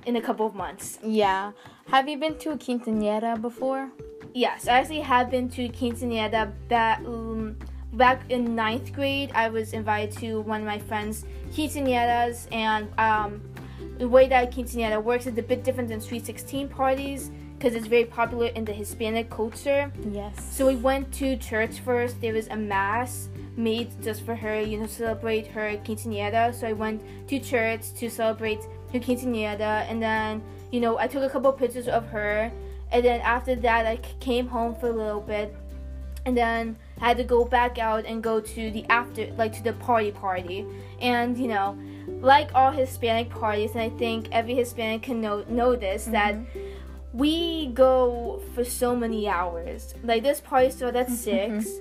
in 0.05 0.15
a 0.15 0.21
couple 0.21 0.45
of 0.45 0.55
months. 0.55 0.99
yeah. 1.03 1.51
Have 1.89 2.07
you 2.07 2.17
been 2.17 2.37
to 2.39 2.51
a 2.51 2.57
quinceañera 2.57 3.41
before? 3.41 3.91
Yes, 4.33 4.67
I 4.67 4.79
actually 4.79 4.99
have 4.99 5.31
been 5.31 5.49
to 5.49 5.69
quinceañera 5.69 6.53
back 6.67 6.99
um, 6.99 7.57
back 7.93 8.29
in 8.29 8.55
ninth 8.55 8.93
grade. 8.93 9.31
I 9.33 9.49
was 9.49 9.73
invited 9.73 10.15
to 10.19 10.41
one 10.41 10.61
of 10.61 10.67
my 10.67 10.77
friends' 10.77 11.25
quinceañeras, 11.51 12.47
and 12.51 12.87
um, 12.99 13.41
the 13.99 14.07
way 14.07 14.27
that 14.29 14.51
quinceañera 14.51 15.03
works 15.03 15.27
is 15.27 15.37
a 15.37 15.43
bit 15.43 15.63
different 15.63 15.89
than 15.89 15.99
Sweet 15.99 16.25
16 16.25 16.69
parties 16.69 17.31
because 17.57 17.75
it's 17.75 17.87
very 17.87 18.05
popular 18.05 18.47
in 18.47 18.63
the 18.63 18.71
Hispanic 18.71 19.29
culture. 19.29 19.91
Yes. 20.09 20.55
So 20.55 20.67
we 20.67 20.77
went 20.77 21.11
to 21.15 21.35
church 21.35 21.81
first. 21.81 22.21
There 22.21 22.33
was 22.33 22.47
a 22.47 22.55
mass 22.55 23.27
made 23.57 23.91
just 24.01 24.21
for 24.25 24.33
her, 24.35 24.61
you 24.61 24.79
know, 24.79 24.87
celebrate 24.87 25.47
her 25.47 25.75
quinceañera. 25.83 26.55
So 26.55 26.67
I 26.67 26.73
went 26.73 27.01
to 27.27 27.39
church 27.39 27.91
to 27.95 28.09
celebrate 28.09 28.61
her 28.93 28.99
quinceañera, 28.99 29.85
and 29.91 30.01
then 30.01 30.41
you 30.71 30.79
know 30.79 30.97
I 30.97 31.07
took 31.07 31.23
a 31.23 31.29
couple 31.29 31.51
pictures 31.51 31.89
of 31.89 32.07
her, 32.07 32.49
and 32.91 33.03
then 33.03 33.19
after 33.19 33.55
that 33.55 33.85
i 33.85 33.97
came 34.21 34.47
home 34.47 34.75
for 34.75 34.87
a 34.87 34.93
little 34.93 35.19
bit, 35.19 35.53
and 36.25 36.37
then 36.37 36.77
I 37.01 37.09
had 37.09 37.17
to 37.17 37.25
go 37.25 37.43
back 37.43 37.77
out 37.77 38.05
and 38.05 38.23
go 38.23 38.39
to 38.39 38.71
the 38.71 38.85
after, 38.89 39.27
like 39.33 39.51
to 39.57 39.63
the 39.63 39.73
party 39.73 40.11
party, 40.11 40.65
and 41.01 41.37
you 41.37 41.49
know. 41.49 41.77
Like 42.21 42.53
all 42.53 42.71
Hispanic 42.71 43.29
parties, 43.29 43.71
and 43.71 43.81
I 43.81 43.89
think 43.89 44.27
every 44.31 44.55
Hispanic 44.55 45.03
can 45.03 45.21
know, 45.21 45.43
know 45.47 45.75
this, 45.75 46.03
mm-hmm. 46.03 46.11
that 46.13 46.35
we 47.13 47.67
go 47.67 48.41
for 48.53 48.63
so 48.63 48.95
many 48.95 49.27
hours. 49.27 49.93
Like 50.03 50.23
this 50.23 50.39
party 50.39 50.69
started 50.69 50.99
at 50.99 51.07
mm-hmm. 51.07 51.61
six, 51.61 51.71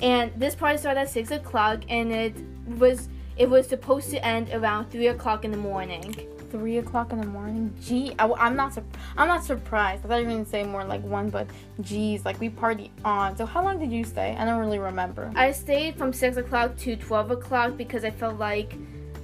and 0.00 0.32
this 0.36 0.54
party 0.54 0.78
started 0.78 1.00
at 1.00 1.10
six 1.10 1.30
o'clock, 1.30 1.82
and 1.88 2.12
it 2.12 2.34
was 2.78 3.08
it 3.36 3.48
was 3.48 3.66
supposed 3.66 4.10
to 4.10 4.24
end 4.24 4.50
around 4.52 4.90
three 4.90 5.08
o'clock 5.08 5.44
in 5.44 5.50
the 5.50 5.56
morning. 5.56 6.14
Three 6.50 6.78
o'clock 6.78 7.12
in 7.12 7.20
the 7.20 7.26
morning. 7.26 7.72
Gee, 7.80 8.12
I, 8.18 8.26
am 8.46 8.56
not. 8.56 8.74
Sur- 8.74 8.84
I'm 9.16 9.28
not 9.28 9.44
surprised. 9.44 10.04
I 10.04 10.08
thought 10.08 10.16
you 10.16 10.26
were 10.26 10.32
gonna 10.32 10.44
say 10.44 10.64
more 10.64 10.84
like 10.84 11.02
one, 11.02 11.30
but 11.30 11.46
geez, 11.80 12.24
like 12.24 12.40
we 12.40 12.48
party 12.48 12.90
on. 13.04 13.36
So 13.36 13.46
how 13.46 13.62
long 13.62 13.78
did 13.78 13.92
you 13.92 14.04
stay? 14.04 14.36
I 14.38 14.44
don't 14.44 14.58
really 14.58 14.78
remember. 14.78 15.30
I 15.36 15.52
stayed 15.52 15.96
from 15.96 16.12
six 16.12 16.36
o'clock 16.36 16.76
to 16.78 16.96
twelve 16.96 17.30
o'clock 17.30 17.76
because 17.76 18.04
I 18.04 18.10
felt 18.10 18.38
like 18.38 18.74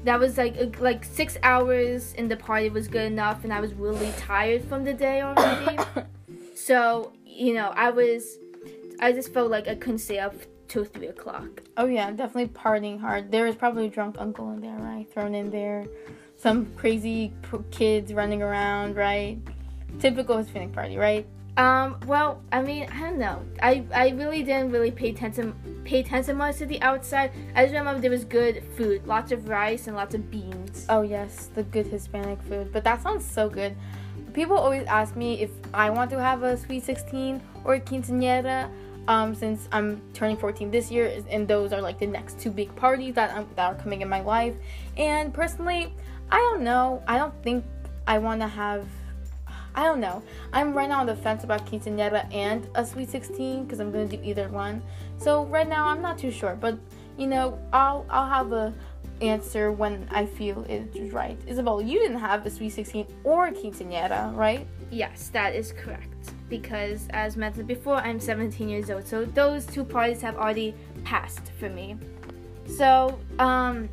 that 0.07 0.21
was 0.21 0.39
like 0.39 0.81
like 0.81 1.05
six 1.05 1.37
hours 1.43 2.13
in 2.15 2.29
the 2.29 2.37
party 2.37 2.71
was 2.71 2.87
good 2.87 3.11
enough, 3.11 3.43
and 3.43 3.53
I 3.53 3.61
was 3.61 3.75
really 3.75 4.13
tired 4.17 4.65
from 4.65 4.85
the 4.85 4.95
day 4.95 5.21
already. 5.21 5.79
so 6.55 7.13
you 7.25 7.55
know, 7.55 7.73
I 7.75 7.91
was 7.91 8.39
I 9.01 9.13
just 9.13 9.35
felt 9.35 9.51
like 9.51 9.67
I 9.69 9.75
couldn't 9.75 9.99
stay 9.99 10.21
up 10.21 10.35
till 10.69 10.85
three 10.85 11.09
o'clock. 11.09 11.63
oh 11.77 11.87
yeah, 11.87 12.11
definitely 12.13 12.49
partying 12.49 13.01
hard. 13.01 13.33
There 13.33 13.45
was 13.45 13.57
probably 13.57 13.87
a 13.87 13.91
drunk 13.91 14.17
uncle 14.19 14.53
in 14.53 14.61
there, 14.61 14.79
right? 14.79 15.11
Thrown 15.13 15.35
in 15.35 15.51
there. 15.51 15.87
Some 16.37 16.67
crazy 16.77 17.33
p- 17.51 17.59
kids 17.71 18.13
running 18.13 18.43
around, 18.43 18.95
right? 18.95 19.39
Typical 19.99 20.39
Hispanic 20.39 20.73
party, 20.73 20.97
right? 20.97 21.27
Um, 21.57 21.99
well, 22.07 22.43
I 22.53 22.61
mean, 22.61 22.89
I 22.93 23.01
don't 23.01 23.19
know. 23.19 23.43
I, 23.63 23.85
I 23.95 24.11
really 24.11 24.43
didn't 24.43 24.71
really 24.71 24.91
pay 24.91 25.09
attention 25.11 25.55
pay 25.87 26.01
attention 26.01 26.37
much 26.37 26.57
to 26.57 26.67
the 26.67 26.83
outside. 26.83 27.31
I 27.55 27.63
just 27.63 27.75
remember 27.75 28.01
there 28.01 28.11
was 28.11 28.25
good 28.25 28.63
food, 28.77 29.07
lots 29.07 29.31
of 29.31 29.49
rice 29.49 29.87
and 29.87 29.97
lots 29.97 30.15
of 30.15 30.31
beans. 30.31 30.85
Oh 30.89 31.03
yes, 31.03 31.49
the 31.55 31.63
good 31.63 31.87
Hispanic 31.87 32.43
food. 32.43 32.73
But 32.73 32.85
that 32.85 33.03
sounds 33.03 33.25
so 33.25 33.49
good. 33.49 33.77
People 34.35 34.59
always 34.59 34.87
ask 34.87 35.17
me 35.17 35.41
if 35.41 35.51
I 35.73 35.89
want 35.91 36.11
to 36.11 36.21
have 36.21 36.43
a 36.43 36.57
sweet 36.57 36.85
16 36.85 37.41
or 37.65 37.75
a 37.75 37.81
quinceañera. 37.81 38.69
Um, 39.09 39.37
since 39.37 39.69
I'm 39.71 40.03
turning 40.15 40.37
14 40.37 40.73
this 40.73 40.91
year, 40.91 41.23
and 41.31 41.47
those 41.47 41.73
are 41.73 41.81
like 41.81 42.01
the 42.01 42.09
next 42.09 42.41
two 42.41 42.51
big 42.51 42.75
parties 42.75 43.15
that 43.15 43.33
I'm, 43.33 43.47
that 43.55 43.65
are 43.73 43.81
coming 43.81 44.03
in 44.03 44.09
my 44.09 44.21
life. 44.21 44.57
And 44.97 45.33
personally, 45.33 45.95
I 46.29 46.39
don't 46.39 46.63
know. 46.63 47.05
I 47.07 47.17
don't 47.17 47.33
think 47.45 47.65
I 48.09 48.19
want 48.19 48.41
to 48.41 48.49
have. 48.49 48.85
I 49.77 49.85
don't 49.85 50.01
know. 50.01 50.25
I'm 50.53 50.73
right 50.73 50.89
now 50.89 51.01
on 51.01 51.07
the 51.07 51.15
fence 51.15 51.45
about 51.45 51.67
quinceañera 51.67 52.35
and 52.35 52.67
a 52.75 52.85
sweet 52.85 53.11
16 53.11 53.65
because 53.65 53.79
I'm 53.79 53.93
gonna 53.93 54.09
do 54.09 54.19
either 54.25 54.49
one. 54.49 54.83
So 55.19 55.45
right 55.47 55.69
now 55.69 55.89
I'm 55.89 56.03
not 56.03 56.19
too 56.19 56.31
sure, 56.31 56.57
but 56.61 56.79
you 57.17 57.27
know 57.27 57.59
I'll 57.73 58.07
I'll 58.11 58.29
have 58.29 58.53
a 58.53 58.75
answer 59.21 59.73
when 59.73 60.07
I 60.11 60.27
feel 60.27 60.65
it's 60.69 61.13
right. 61.13 61.39
Isabel, 61.47 61.81
you 61.81 61.99
didn't 61.99 62.19
have 62.19 62.45
a 62.47 62.51
sweet 62.51 62.71
16 62.71 63.07
or 63.25 63.47
a 63.47 63.53
quinceañera, 63.53 64.35
right? 64.37 64.67
Yes, 64.91 65.29
that 65.31 65.55
is 65.55 65.73
correct. 65.73 66.33
Because 66.49 67.09
as 67.11 67.37
mentioned 67.37 67.67
before, 67.67 67.97
I'm 67.97 68.21
17 68.21 68.69
years 68.69 68.91
old, 68.91 69.07
so 69.07 69.25
those 69.25 69.67
two 69.67 69.85
parties 69.85 70.21
have 70.23 70.37
already 70.37 70.75
passed 71.05 71.51
for 71.59 71.69
me. 71.69 71.97
So, 72.67 73.19
um, 73.39 73.89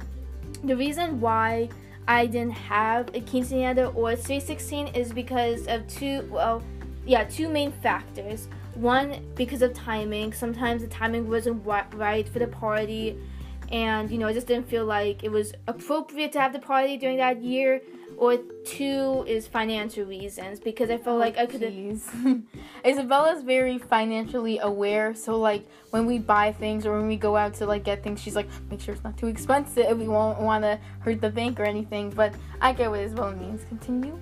the 0.63 0.75
reason 0.75 1.19
why 1.19 1.69
I 2.07 2.25
didn't 2.25 2.51
have 2.51 3.09
a 3.09 3.21
quinceañera 3.21 3.95
or 3.95 4.11
a 4.11 4.17
sweet 4.17 4.43
16 4.43 4.87
is 4.87 5.13
because 5.13 5.67
of 5.67 5.87
two, 5.87 6.27
well, 6.29 6.61
yeah, 7.05 7.23
two 7.23 7.49
main 7.49 7.71
factors. 7.71 8.47
One 8.75 9.25
because 9.35 9.61
of 9.61 9.73
timing. 9.73 10.33
Sometimes 10.33 10.81
the 10.81 10.87
timing 10.87 11.29
wasn't 11.29 11.65
right 11.65 12.27
for 12.27 12.39
the 12.39 12.47
party, 12.47 13.17
and 13.71 14.11
you 14.11 14.17
know, 14.17 14.27
I 14.27 14.33
just 14.33 14.47
didn't 14.47 14.67
feel 14.67 14.85
like 14.85 15.23
it 15.23 15.31
was 15.31 15.53
appropriate 15.67 16.31
to 16.33 16.39
have 16.39 16.53
the 16.53 16.59
party 16.59 16.97
during 16.97 17.17
that 17.17 17.41
year. 17.41 17.81
Or 18.15 18.37
two 18.63 19.25
is 19.27 19.47
financial 19.47 20.05
reasons 20.05 20.59
because 20.59 20.91
I 20.91 20.97
felt 20.97 21.15
oh, 21.15 21.19
like 21.19 21.37
I 21.37 21.47
could. 21.47 21.63
Isabella's 22.85 23.41
very 23.43 23.79
financially 23.79 24.59
aware, 24.59 25.15
so 25.15 25.39
like 25.39 25.67
when 25.89 26.05
we 26.05 26.19
buy 26.19 26.51
things 26.51 26.85
or 26.85 26.97
when 26.97 27.07
we 27.07 27.15
go 27.15 27.35
out 27.35 27.55
to 27.55 27.65
like 27.65 27.83
get 27.83 28.03
things, 28.03 28.21
she's 28.21 28.35
like, 28.35 28.47
make 28.69 28.81
sure 28.81 28.93
it's 28.93 29.03
not 29.03 29.17
too 29.17 29.27
expensive. 29.27 29.97
We 29.97 30.07
won't 30.07 30.39
want 30.39 30.63
to 30.63 30.79
hurt 30.99 31.21
the 31.21 31.29
bank 31.31 31.59
or 31.59 31.63
anything. 31.63 32.11
But 32.11 32.35
I 32.61 32.73
get 32.73 32.91
what 32.91 32.99
Isabella 32.99 33.35
means. 33.35 33.65
Continue. 33.65 34.19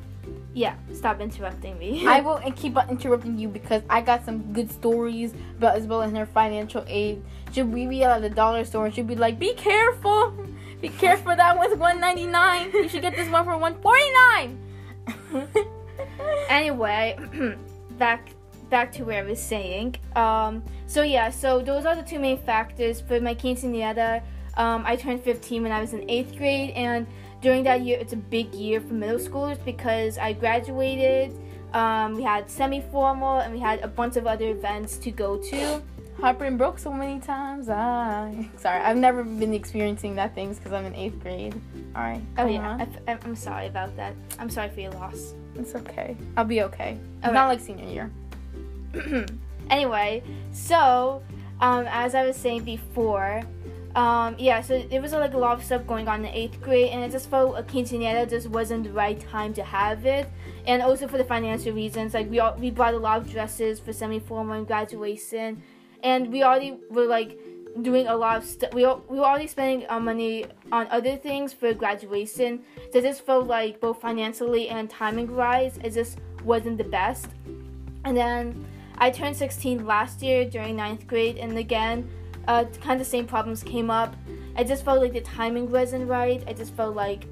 Yeah, 0.53 0.75
stop 0.93 1.21
interrupting 1.21 1.77
me. 1.79 2.05
I 2.05 2.19
will 2.25 2.39
keep 2.55 2.75
on 2.77 2.89
interrupting 2.89 3.37
you 3.37 3.47
because 3.47 3.83
I 3.89 4.01
got 4.01 4.25
some 4.25 4.53
good 4.53 4.71
stories 4.71 5.33
about 5.57 5.77
Isabella 5.77 6.05
and 6.05 6.17
her 6.17 6.25
financial 6.25 6.83
aid. 6.87 7.23
Should 7.53 7.71
we 7.71 7.85
be 7.87 8.03
at 8.03 8.21
the 8.21 8.29
dollar 8.29 8.65
store 8.65 8.85
and 8.85 8.95
she'd 8.95 9.07
be 9.07 9.15
like, 9.15 9.39
"Be 9.39 9.53
careful, 9.53 10.33
be 10.81 10.89
careful. 10.89 11.35
That 11.35 11.57
one's 11.57 11.77
one 11.77 11.99
ninety 11.99 12.27
nine. 12.27 12.71
You 12.73 12.89
should 12.89 13.01
get 13.01 13.15
this 13.15 13.29
one 13.29 13.45
for 13.45 13.57
one 13.57 13.79
forty 13.81 14.11
nine. 14.13 14.59
anyway, 16.49 17.17
back 17.97 18.29
back 18.69 18.91
to 18.93 19.03
where 19.03 19.23
I 19.23 19.27
was 19.27 19.39
saying. 19.39 19.95
Um, 20.15 20.63
so 20.87 21.03
yeah, 21.03 21.29
so 21.29 21.61
those 21.61 21.85
are 21.85 21.95
the 21.95 22.01
two 22.01 22.19
main 22.19 22.37
factors 22.37 22.99
for 22.99 23.19
my 23.19 23.35
quinceanera. 23.35 24.23
Um, 24.57 24.83
I 24.85 24.95
turned 24.95 25.23
15 25.23 25.63
when 25.63 25.71
I 25.71 25.79
was 25.79 25.93
in 25.93 26.09
eighth 26.09 26.35
grade, 26.37 26.71
and 26.71 27.07
during 27.41 27.63
that 27.63 27.81
year, 27.81 27.97
it's 27.99 28.13
a 28.13 28.17
big 28.17 28.53
year 28.53 28.79
for 28.79 28.93
middle 28.93 29.17
schoolers 29.17 29.63
because 29.65 30.17
I 30.17 30.33
graduated. 30.33 31.35
Um, 31.73 32.15
we 32.15 32.23
had 32.23 32.49
semi-formal 32.49 33.39
and 33.39 33.53
we 33.53 33.59
had 33.59 33.79
a 33.81 33.87
bunch 33.87 34.15
of 34.15 34.27
other 34.27 34.49
events 34.49 34.97
to 34.99 35.11
go 35.11 35.37
to. 35.37 35.81
Harper 36.19 36.45
and 36.45 36.57
broke 36.57 36.77
so 36.77 36.93
many 36.93 37.19
times. 37.19 37.67
Ah, 37.69 38.29
sorry, 38.57 38.81
I've 38.81 38.97
never 38.97 39.23
been 39.23 39.53
experiencing 39.53 40.15
that 40.15 40.35
things 40.35 40.57
because 40.57 40.73
I'm 40.73 40.85
in 40.85 40.93
eighth 40.93 41.19
grade. 41.21 41.59
All 41.95 42.03
right. 42.03 42.21
Oh 42.37 42.45
yeah, 42.45 42.85
I, 43.07 43.11
am 43.11 43.35
sorry 43.35 43.67
about 43.67 43.95
that. 43.95 44.13
I'm 44.37 44.49
sorry 44.49 44.69
for 44.69 44.81
your 44.81 44.91
loss. 44.91 45.33
It's 45.55 45.73
okay. 45.73 46.15
I'll 46.37 46.45
be 46.45 46.61
okay. 46.63 46.97
It's 47.17 47.25
okay. 47.25 47.33
not 47.33 47.47
like 47.47 47.59
senior 47.59 47.87
year. 47.87 49.25
anyway, 49.69 50.21
so 50.51 51.23
um, 51.59 51.85
as 51.89 52.13
I 52.13 52.25
was 52.25 52.35
saying 52.35 52.65
before, 52.65 53.41
um, 53.95 54.35
yeah, 54.37 54.61
so 54.61 54.75
it 54.89 55.01
was 55.01 55.11
like 55.11 55.33
a 55.33 55.37
lot 55.37 55.57
of 55.57 55.63
stuff 55.63 55.85
going 55.85 56.07
on 56.07 56.23
in 56.23 56.33
eighth 56.33 56.61
grade, 56.61 56.91
and 56.91 57.03
I 57.03 57.09
just 57.09 57.29
felt 57.29 57.57
a 57.57 57.63
quinceanera 57.63 58.29
just 58.29 58.47
wasn't 58.47 58.85
the 58.85 58.91
right 58.91 59.19
time 59.19 59.53
to 59.55 59.63
have 59.63 60.05
it, 60.05 60.29
and 60.65 60.81
also 60.81 61.07
for 61.07 61.17
the 61.17 61.23
financial 61.23 61.73
reasons. 61.73 62.13
Like 62.13 62.29
we 62.29 62.39
all, 62.39 62.55
we 62.55 62.71
bought 62.71 62.93
a 62.93 62.97
lot 62.97 63.17
of 63.17 63.29
dresses 63.29 63.79
for 63.79 63.91
semi-formal 63.91 64.59
and 64.59 64.67
graduation, 64.67 65.61
and 66.03 66.31
we 66.31 66.43
already 66.43 66.77
were 66.89 67.05
like 67.05 67.37
doing 67.81 68.07
a 68.07 68.15
lot 68.15 68.37
of 68.37 68.45
stuff. 68.45 68.73
We 68.73 68.85
we 68.85 69.19
were 69.19 69.25
already 69.25 69.47
spending 69.47 69.85
our 69.87 69.99
money 69.99 70.45
on 70.71 70.87
other 70.89 71.17
things 71.17 71.51
for 71.51 71.73
graduation. 71.73 72.63
So 72.93 72.99
it 72.99 73.03
just 73.03 73.25
felt 73.25 73.47
like 73.47 73.81
both 73.81 73.99
financially 73.99 74.69
and 74.69 74.89
timing 74.89 75.35
wise, 75.35 75.77
it 75.83 75.91
just 75.91 76.17
wasn't 76.45 76.77
the 76.77 76.85
best. 76.85 77.27
And 78.05 78.15
then 78.15 78.65
I 78.99 79.09
turned 79.09 79.35
16 79.35 79.85
last 79.85 80.21
year 80.21 80.45
during 80.45 80.77
ninth 80.77 81.07
grade, 81.07 81.37
and 81.37 81.57
again 81.57 82.09
uh, 82.51 82.65
kind 82.81 82.99
of 82.99 83.07
same 83.07 83.25
problems 83.25 83.63
came 83.63 83.89
up. 83.89 84.13
I 84.57 84.65
just 84.65 84.83
felt 84.83 85.01
like 85.01 85.13
the 85.13 85.21
timing 85.21 85.71
wasn't 85.71 86.07
right. 86.07 86.43
I 86.47 86.53
just 86.53 86.73
felt 86.73 86.95
like 86.95 87.25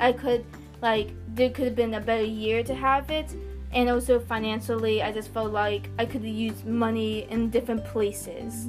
I 0.00 0.12
could, 0.12 0.44
like, 0.82 1.10
there 1.28 1.50
could 1.50 1.66
have 1.66 1.76
been 1.76 1.94
a 1.94 2.00
better 2.00 2.24
year 2.24 2.64
to 2.64 2.74
have 2.74 3.08
it. 3.10 3.28
And 3.70 3.88
also 3.88 4.18
financially, 4.18 5.00
I 5.00 5.12
just 5.12 5.32
felt 5.32 5.52
like 5.52 5.88
I 5.98 6.04
could 6.04 6.24
use 6.24 6.64
money 6.64 7.28
in 7.30 7.50
different 7.50 7.84
places. 7.84 8.68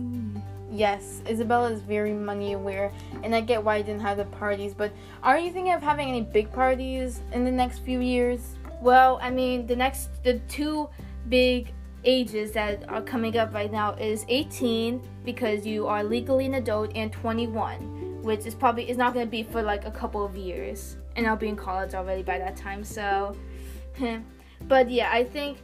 Yes, 0.71 1.21
Isabella 1.27 1.71
is 1.71 1.81
very 1.81 2.13
money 2.13 2.53
aware, 2.53 2.91
and 3.23 3.33
I 3.33 3.41
get 3.41 3.63
why 3.63 3.75
I 3.77 3.81
didn't 3.81 4.01
have 4.01 4.17
the 4.17 4.25
parties. 4.25 4.73
But 4.73 4.91
are 5.23 5.39
you 5.39 5.51
thinking 5.51 5.73
of 5.73 5.81
having 5.81 6.09
any 6.09 6.21
big 6.21 6.51
parties 6.51 7.21
in 7.31 7.45
the 7.45 7.51
next 7.51 7.79
few 7.79 7.99
years? 7.99 8.41
Well, 8.81 9.17
I 9.21 9.31
mean, 9.31 9.65
the 9.65 9.75
next, 9.75 10.09
the 10.23 10.39
two 10.49 10.89
big 11.29 11.73
ages 12.05 12.51
that 12.53 12.87
are 12.89 13.01
coming 13.01 13.37
up 13.37 13.53
right 13.53 13.71
now 13.71 13.93
is 13.93 14.25
18 14.29 15.01
because 15.23 15.65
you 15.65 15.87
are 15.87 16.03
legally 16.03 16.45
an 16.45 16.55
adult 16.55 16.91
and 16.95 17.11
21 17.11 18.05
which 18.21 18.45
is 18.47 18.55
probably 18.55 18.89
is 18.89 18.97
not 18.97 19.13
going 19.13 19.25
to 19.25 19.29
be 19.29 19.43
for 19.43 19.61
like 19.61 19.85
a 19.85 19.91
couple 19.91 20.25
of 20.25 20.35
years. 20.35 20.97
And 21.15 21.27
i'll 21.27 21.37
be 21.37 21.47
in 21.47 21.55
college 21.55 21.93
already 21.93 22.23
by 22.23 22.37
that 22.39 22.57
time 22.57 22.83
so 22.83 23.35
but 24.67 24.89
yeah 24.89 25.09
i 25.11 25.23
think 25.23 25.59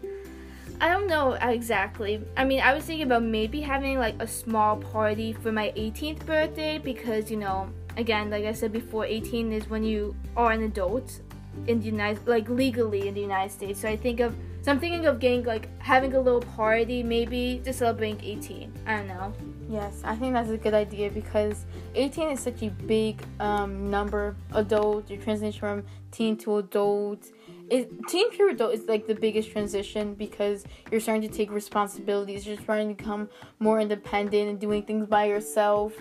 i 0.80 0.88
don't 0.88 1.08
know 1.08 1.34
exactly. 1.34 2.24
I 2.38 2.46
mean 2.46 2.62
i 2.62 2.74
was 2.74 2.86
thinking 2.86 3.06
about 3.06 3.24
maybe 3.24 3.60
having 3.60 3.98
like 3.98 4.16
a 4.20 4.28
small 4.28 4.78
party 4.78 5.34
for 5.34 5.52
my 5.52 5.74
18th 5.76 6.26
birthday 6.26 6.78
because 6.78 7.30
you 7.30 7.38
know 7.38 7.70
again 7.98 8.30
like 8.30 8.46
i 8.46 8.54
said 8.54 8.72
before 8.72 9.06
18 9.06 9.52
is 9.52 9.70
when 9.70 9.84
you 9.84 10.16
are 10.38 10.52
an 10.52 10.64
adult 10.64 11.20
in 11.68 11.80
the 11.80 11.86
united 11.88 12.26
like 12.26 12.48
legally 12.48 13.10
in 13.10 13.14
the 13.14 13.22
united 13.22 13.52
states. 13.52 13.82
So 13.82 13.90
i 13.90 13.98
think 13.98 14.22
of 14.22 14.34
so 14.62 14.72
I'm 14.72 14.80
thinking 14.80 15.08
of 15.08 15.20
getting 15.20 15.44
like 15.44 15.68
having 15.80 16.14
a 16.14 16.20
little 16.20 16.42
party 16.42 17.02
maybe 17.02 17.62
to 17.66 17.74
celebrate 17.74 18.20
18. 18.22 18.72
I 18.86 18.98
don't 18.98 19.08
know. 19.08 19.34
Yes, 19.68 20.02
I 20.04 20.16
think 20.16 20.34
that's 20.34 20.50
a 20.50 20.58
good 20.58 20.76
idea 20.76 21.10
because 21.10 21.66
18 21.96 22.30
is 22.30 22.42
such 22.42 22.62
a 22.62 22.70
big 22.70 23.24
um, 23.40 23.90
number. 23.90 24.36
Adult, 24.54 25.10
you 25.10 25.18
transition 25.18 25.60
from 25.60 25.84
teen 26.12 26.38
to 26.38 26.58
adult. 26.58 27.32
It, 27.70 27.90
teen 28.08 28.32
to 28.38 28.50
adult 28.50 28.74
is 28.74 28.86
like 28.88 29.08
the 29.08 29.16
biggest 29.16 29.50
transition 29.50 30.14
because 30.14 30.66
you're 30.92 31.00
starting 31.00 31.28
to 31.28 31.36
take 31.36 31.52
responsibilities. 31.52 32.46
You're 32.46 32.58
starting 32.58 32.90
to 32.90 33.02
become 33.02 33.30
more 33.60 33.80
independent 33.80 34.50
and 34.50 34.60
doing 34.60 34.84
things 34.84 35.08
by 35.08 35.26
yourself. 35.26 35.94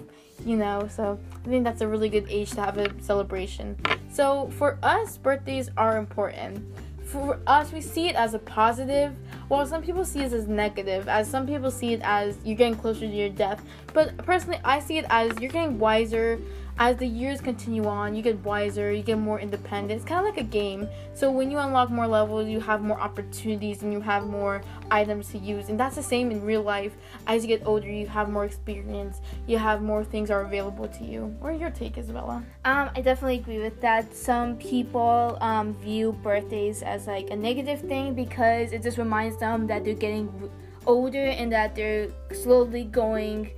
You 0.44 0.56
know, 0.56 0.88
so 0.88 1.18
I 1.44 1.48
think 1.48 1.64
that's 1.64 1.80
a 1.80 1.88
really 1.88 2.08
good 2.08 2.26
age 2.28 2.50
to 2.52 2.62
have 2.62 2.76
a 2.78 2.90
celebration. 3.02 3.76
So 4.10 4.50
for 4.58 4.78
us, 4.82 5.16
birthdays 5.16 5.70
are 5.76 5.96
important 5.96 6.66
for 7.10 7.40
us, 7.46 7.72
we 7.72 7.80
see 7.80 8.08
it 8.08 8.14
as 8.14 8.34
a 8.34 8.38
positive, 8.38 9.14
while 9.48 9.66
some 9.66 9.82
people 9.82 10.04
see 10.04 10.20
it 10.20 10.32
as 10.32 10.46
negative, 10.46 11.08
as 11.08 11.28
some 11.28 11.46
people 11.46 11.70
see 11.70 11.92
it 11.92 12.00
as 12.04 12.38
you're 12.44 12.56
getting 12.56 12.76
closer 12.76 13.00
to 13.00 13.06
your 13.06 13.30
death. 13.30 13.62
But 13.92 14.16
personally, 14.18 14.60
I 14.64 14.78
see 14.80 14.98
it 14.98 15.06
as 15.10 15.38
you're 15.40 15.50
getting 15.50 15.78
wiser, 15.78 16.40
as 16.80 16.96
the 16.96 17.06
years 17.06 17.42
continue 17.42 17.84
on, 17.84 18.14
you 18.14 18.22
get 18.22 18.42
wiser, 18.42 18.90
you 18.90 19.02
get 19.02 19.18
more 19.18 19.38
independent. 19.38 20.00
It's 20.00 20.08
kind 20.08 20.26
of 20.26 20.34
like 20.34 20.42
a 20.42 20.48
game. 20.48 20.88
So 21.12 21.30
when 21.30 21.50
you 21.50 21.58
unlock 21.58 21.90
more 21.90 22.06
levels, 22.06 22.48
you 22.48 22.58
have 22.58 22.80
more 22.80 22.98
opportunities 22.98 23.82
and 23.82 23.92
you 23.92 24.00
have 24.00 24.26
more 24.26 24.62
items 24.90 25.28
to 25.32 25.38
use. 25.38 25.68
And 25.68 25.78
that's 25.78 25.96
the 25.96 26.02
same 26.02 26.30
in 26.30 26.42
real 26.42 26.62
life. 26.62 26.96
As 27.26 27.42
you 27.42 27.48
get 27.48 27.66
older, 27.66 27.86
you 27.86 28.06
have 28.06 28.30
more 28.30 28.46
experience, 28.46 29.20
you 29.46 29.58
have 29.58 29.82
more 29.82 30.02
things 30.02 30.30
are 30.30 30.40
available 30.40 30.88
to 30.88 31.04
you. 31.04 31.26
What 31.40 31.60
your 31.60 31.68
take, 31.68 31.98
Isabella? 31.98 32.42
Um, 32.64 32.88
I 32.96 33.02
definitely 33.02 33.40
agree 33.40 33.58
with 33.58 33.78
that. 33.82 34.16
Some 34.16 34.56
people 34.56 35.36
um, 35.42 35.74
view 35.74 36.12
birthdays 36.22 36.82
as 36.82 37.06
like 37.06 37.28
a 37.28 37.36
negative 37.36 37.82
thing 37.82 38.14
because 38.14 38.72
it 38.72 38.82
just 38.82 38.96
reminds 38.96 39.36
them 39.36 39.66
that 39.66 39.84
they're 39.84 39.92
getting 39.92 40.50
older 40.86 41.26
and 41.26 41.52
that 41.52 41.74
they're 41.74 42.08
slowly 42.32 42.84
going 42.84 43.50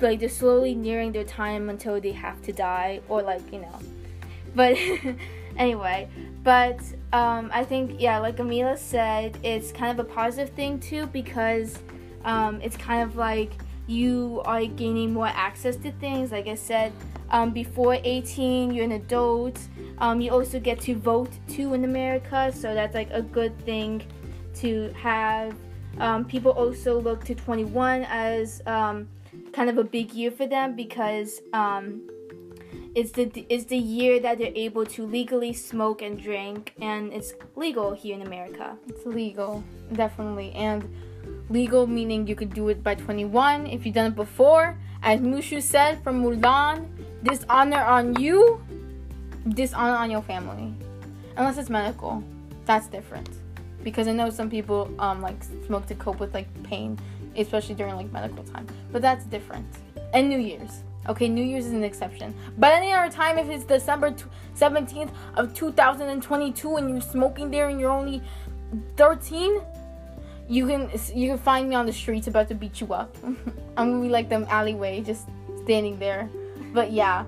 like 0.00 0.20
they're 0.20 0.28
slowly 0.28 0.74
nearing 0.74 1.12
their 1.12 1.24
time 1.24 1.70
until 1.70 2.00
they 2.00 2.12
have 2.12 2.40
to 2.42 2.52
die 2.52 3.00
or 3.08 3.22
like 3.22 3.52
you 3.52 3.60
know. 3.60 3.78
But 4.54 4.76
anyway. 5.56 6.08
But 6.42 6.80
um, 7.12 7.50
i 7.52 7.64
think 7.64 7.96
yeah 8.00 8.18
like 8.18 8.36
amila 8.36 8.78
said 8.78 9.36
it's 9.42 9.72
kind 9.72 9.98
of 9.98 10.06
a 10.06 10.08
positive 10.08 10.54
thing 10.54 10.78
too 10.78 11.06
because 11.06 11.78
um, 12.24 12.60
it's 12.60 12.76
kind 12.76 13.02
of 13.02 13.16
like 13.16 13.52
you 13.86 14.42
are 14.44 14.64
gaining 14.64 15.12
more 15.12 15.28
access 15.28 15.76
to 15.76 15.92
things. 15.92 16.32
Like 16.32 16.46
i 16.46 16.54
said 16.54 16.92
um, 17.30 17.50
before 17.50 17.98
18 18.02 18.72
you're 18.72 18.84
an 18.84 18.92
adult. 18.92 19.58
Um, 19.98 20.20
you 20.20 20.30
also 20.30 20.60
get 20.60 20.80
to 20.82 20.94
vote 20.94 21.30
too 21.48 21.72
in 21.74 21.84
america 21.84 22.52
so 22.54 22.74
that's 22.74 22.94
like 22.94 23.10
a 23.10 23.22
good 23.22 23.58
thing 23.64 24.02
to 24.56 24.92
have. 24.92 25.54
Um, 25.98 26.24
people 26.24 26.52
also 26.52 27.00
look 27.00 27.24
to 27.24 27.34
21 27.34 28.04
as 28.08 28.60
um, 28.66 29.08
kind 29.52 29.70
of 29.70 29.78
a 29.78 29.84
big 29.84 30.12
year 30.12 30.30
for 30.30 30.46
them 30.46 30.76
because 30.76 31.40
um, 31.52 32.02
it's 32.94 33.12
the 33.12 33.30
it's 33.48 33.64
the 33.64 33.76
year 33.76 34.20
that 34.20 34.38
they're 34.38 34.52
able 34.54 34.86
to 34.86 35.06
legally 35.06 35.52
smoke 35.52 36.02
and 36.02 36.20
drink, 36.20 36.74
and 36.80 37.12
it's 37.12 37.34
legal 37.54 37.94
here 37.94 38.14
in 38.14 38.22
America. 38.22 38.76
It's 38.88 39.04
legal, 39.04 39.62
definitely, 39.92 40.52
and 40.52 40.88
legal 41.50 41.86
meaning 41.86 42.26
you 42.26 42.34
could 42.34 42.54
do 42.54 42.68
it 42.68 42.82
by 42.82 42.94
21 42.94 43.66
if 43.66 43.84
you've 43.84 43.94
done 43.94 44.12
it 44.12 44.16
before. 44.16 44.78
As 45.02 45.20
Mushu 45.20 45.62
said 45.62 46.02
from 46.02 46.24
Mulan, 46.24 46.88
dishonor 47.22 47.84
on 47.84 48.18
you, 48.18 48.64
dishonor 49.50 49.96
on 49.96 50.10
your 50.10 50.22
family, 50.22 50.74
unless 51.36 51.58
it's 51.58 51.70
medical. 51.70 52.24
That's 52.64 52.88
different 52.88 53.28
because 53.84 54.08
I 54.08 54.12
know 54.12 54.30
some 54.30 54.50
people 54.50 54.90
um 54.98 55.20
like 55.22 55.44
smoke 55.66 55.86
to 55.86 55.94
cope 55.94 56.18
with 56.18 56.34
like 56.34 56.48
pain 56.64 56.98
especially 57.36 57.74
during 57.74 57.96
like 57.96 58.12
medical 58.12 58.44
time. 58.44 58.66
But 58.92 59.02
that's 59.02 59.24
different. 59.24 59.66
And 60.12 60.28
New 60.28 60.38
Year's. 60.38 60.82
Okay, 61.08 61.28
New 61.28 61.44
Year's 61.44 61.66
is 61.66 61.72
an 61.72 61.84
exception. 61.84 62.34
But 62.58 62.72
any 62.72 62.92
other 62.92 63.12
time, 63.12 63.38
if 63.38 63.48
it's 63.48 63.64
December 63.64 64.14
17th 64.56 65.10
of 65.36 65.54
2022 65.54 66.76
and 66.76 66.90
you're 66.90 67.00
smoking 67.00 67.50
there 67.50 67.68
and 67.68 67.80
you're 67.80 67.90
only 67.90 68.22
13, 68.96 69.60
you 70.48 70.66
can 70.66 70.90
you 71.14 71.28
can 71.28 71.38
find 71.38 71.68
me 71.68 71.74
on 71.74 71.86
the 71.86 71.92
streets 71.92 72.26
about 72.26 72.48
to 72.48 72.54
beat 72.54 72.80
you 72.80 72.92
up. 72.92 73.14
I'm 73.76 73.90
gonna 73.90 74.00
be 74.00 74.08
like 74.08 74.28
them 74.28 74.46
alleyway, 74.48 75.00
just 75.00 75.28
standing 75.64 75.98
there. 75.98 76.28
But 76.72 76.92
yeah, 76.92 77.24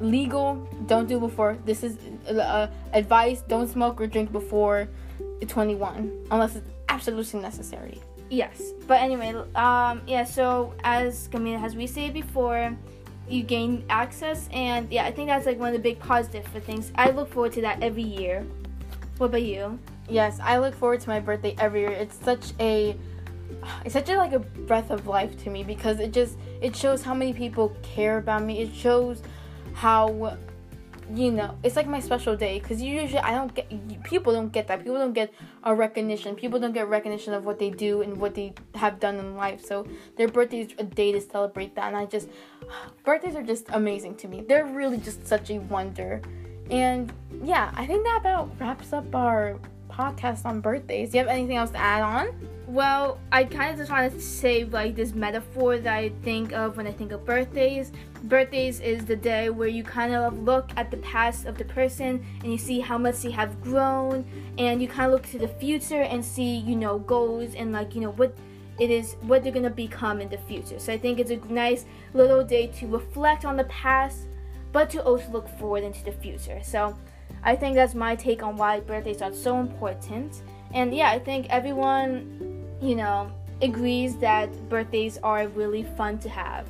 legal. 0.00 0.56
Don't 0.86 1.08
do 1.08 1.18
before. 1.18 1.58
This 1.64 1.82
is 1.82 1.98
uh, 2.28 2.68
advice. 2.92 3.42
Don't 3.42 3.68
smoke 3.68 4.00
or 4.00 4.06
drink 4.06 4.32
before 4.32 4.88
21, 5.46 6.26
unless 6.30 6.56
it's 6.56 6.68
absolutely 6.88 7.40
necessary. 7.40 8.00
Yes, 8.30 8.62
but 8.86 9.00
anyway, 9.00 9.34
um, 9.56 10.02
yeah. 10.06 10.22
So 10.22 10.72
as 10.84 11.28
Camila 11.28 11.58
has 11.58 11.74
we 11.74 11.88
said 11.88 12.14
before, 12.14 12.76
you 13.28 13.42
gain 13.42 13.84
access, 13.90 14.48
and 14.52 14.90
yeah, 14.90 15.04
I 15.04 15.10
think 15.10 15.28
that's 15.28 15.46
like 15.46 15.58
one 15.58 15.68
of 15.68 15.74
the 15.74 15.80
big 15.80 15.98
positive 15.98 16.46
for 16.46 16.60
things. 16.60 16.92
I 16.94 17.10
look 17.10 17.32
forward 17.32 17.52
to 17.54 17.60
that 17.62 17.82
every 17.82 18.04
year. 18.04 18.46
What 19.18 19.26
about 19.26 19.42
you? 19.42 19.80
Yes, 20.08 20.38
I 20.40 20.58
look 20.58 20.74
forward 20.74 21.00
to 21.00 21.08
my 21.08 21.18
birthday 21.18 21.56
every 21.58 21.80
year. 21.80 21.90
It's 21.90 22.14
such 22.14 22.52
a 22.60 22.96
it's 23.84 23.94
such 23.94 24.08
a 24.08 24.16
like 24.16 24.32
a 24.32 24.38
breath 24.38 24.90
of 24.90 25.08
life 25.08 25.36
to 25.42 25.50
me 25.50 25.64
because 25.64 25.98
it 25.98 26.12
just 26.12 26.38
it 26.60 26.76
shows 26.76 27.02
how 27.02 27.14
many 27.14 27.32
people 27.32 27.76
care 27.82 28.18
about 28.18 28.44
me. 28.44 28.60
It 28.62 28.72
shows 28.72 29.22
how 29.74 30.36
you 31.14 31.30
know 31.30 31.56
it's 31.62 31.76
like 31.76 31.86
my 31.86 32.00
special 32.00 32.36
day 32.36 32.60
because 32.60 32.80
usually 32.80 33.18
i 33.18 33.32
don't 33.32 33.54
get 33.54 33.68
people 34.10 34.32
don't 34.32 34.52
get 34.52 34.66
that. 34.68 34.80
People 34.80 34.98
don't 34.98 35.12
get 35.12 35.32
a 35.62 35.74
recognition. 35.74 36.34
People 36.34 36.58
don't 36.58 36.72
get 36.72 36.88
recognition 36.88 37.32
of 37.32 37.44
what 37.44 37.58
they 37.58 37.70
do 37.70 38.02
and 38.02 38.16
what 38.16 38.34
they 38.34 38.52
have 38.74 38.98
done 38.98 39.16
in 39.16 39.36
life. 39.36 39.64
So 39.64 39.86
their 40.16 40.28
birthday 40.28 40.60
is 40.60 40.74
a 40.78 40.84
day 40.84 41.12
to 41.12 41.20
celebrate 41.20 41.74
that 41.76 41.86
and 41.88 41.96
i 41.96 42.06
just 42.06 42.28
birthdays 43.04 43.36
are 43.36 43.42
just 43.42 43.66
amazing 43.70 44.16
to 44.16 44.28
me. 44.28 44.42
They're 44.46 44.66
really 44.66 44.98
just 44.98 45.26
such 45.26 45.50
a 45.50 45.58
wonder. 45.58 46.20
And 46.70 47.12
yeah 47.42 47.72
i 47.74 47.86
think 47.86 48.04
that 48.04 48.18
about 48.20 48.50
wraps 48.60 48.92
up 48.92 49.14
our 49.14 49.58
podcast 50.00 50.44
on 50.44 50.60
birthdays 50.60 51.10
do 51.10 51.18
you 51.18 51.24
have 51.24 51.32
anything 51.32 51.56
else 51.56 51.70
to 51.70 51.78
add 51.78 52.02
on 52.02 52.28
well, 52.70 53.18
I 53.32 53.42
kind 53.44 53.72
of 53.72 53.78
just 53.78 53.90
want 53.90 54.12
to 54.12 54.20
say 54.20 54.62
like 54.62 54.94
this 54.94 55.12
metaphor 55.12 55.78
that 55.78 55.92
I 55.92 56.10
think 56.22 56.52
of 56.52 56.76
when 56.76 56.86
I 56.86 56.92
think 56.92 57.10
of 57.10 57.26
birthdays. 57.26 57.90
Birthdays 58.22 58.78
is 58.78 59.04
the 59.04 59.16
day 59.16 59.50
where 59.50 59.66
you 59.66 59.82
kind 59.82 60.14
of 60.14 60.38
look 60.38 60.70
at 60.76 60.88
the 60.88 60.98
past 60.98 61.46
of 61.46 61.58
the 61.58 61.64
person 61.64 62.24
and 62.44 62.52
you 62.52 62.58
see 62.58 62.78
how 62.78 62.96
much 62.96 63.22
they 63.22 63.32
have 63.32 63.60
grown, 63.60 64.24
and 64.56 64.80
you 64.80 64.86
kind 64.86 65.06
of 65.06 65.12
look 65.14 65.26
to 65.30 65.38
the 65.38 65.48
future 65.48 66.02
and 66.02 66.24
see, 66.24 66.58
you 66.58 66.76
know, 66.76 67.00
goals 67.00 67.56
and 67.56 67.72
like, 67.72 67.96
you 67.96 68.02
know, 68.02 68.12
what 68.12 68.36
it 68.78 68.88
is, 68.88 69.16
what 69.22 69.42
they're 69.42 69.52
gonna 69.52 69.68
become 69.68 70.20
in 70.20 70.28
the 70.28 70.38
future. 70.38 70.78
So 70.78 70.92
I 70.92 70.98
think 70.98 71.18
it's 71.18 71.32
a 71.32 71.38
nice 71.52 71.86
little 72.14 72.44
day 72.44 72.68
to 72.78 72.86
reflect 72.86 73.44
on 73.44 73.56
the 73.56 73.64
past, 73.64 74.28
but 74.70 74.90
to 74.90 75.02
also 75.02 75.28
look 75.32 75.48
forward 75.58 75.82
into 75.82 76.04
the 76.04 76.12
future. 76.12 76.60
So 76.62 76.96
I 77.42 77.56
think 77.56 77.74
that's 77.74 77.94
my 77.94 78.16
take 78.16 78.42
on 78.42 78.56
why 78.56 78.80
birthdays 78.80 79.22
are 79.22 79.32
so 79.32 79.60
important. 79.60 80.42
And 80.72 80.94
yeah, 80.94 81.10
I 81.10 81.18
think 81.18 81.46
everyone 81.50 82.50
you 82.80 82.96
know, 82.96 83.30
agrees 83.62 84.16
that 84.16 84.50
birthdays 84.68 85.18
are 85.18 85.46
really 85.48 85.82
fun 85.82 86.18
to 86.18 86.28
have. 86.28 86.66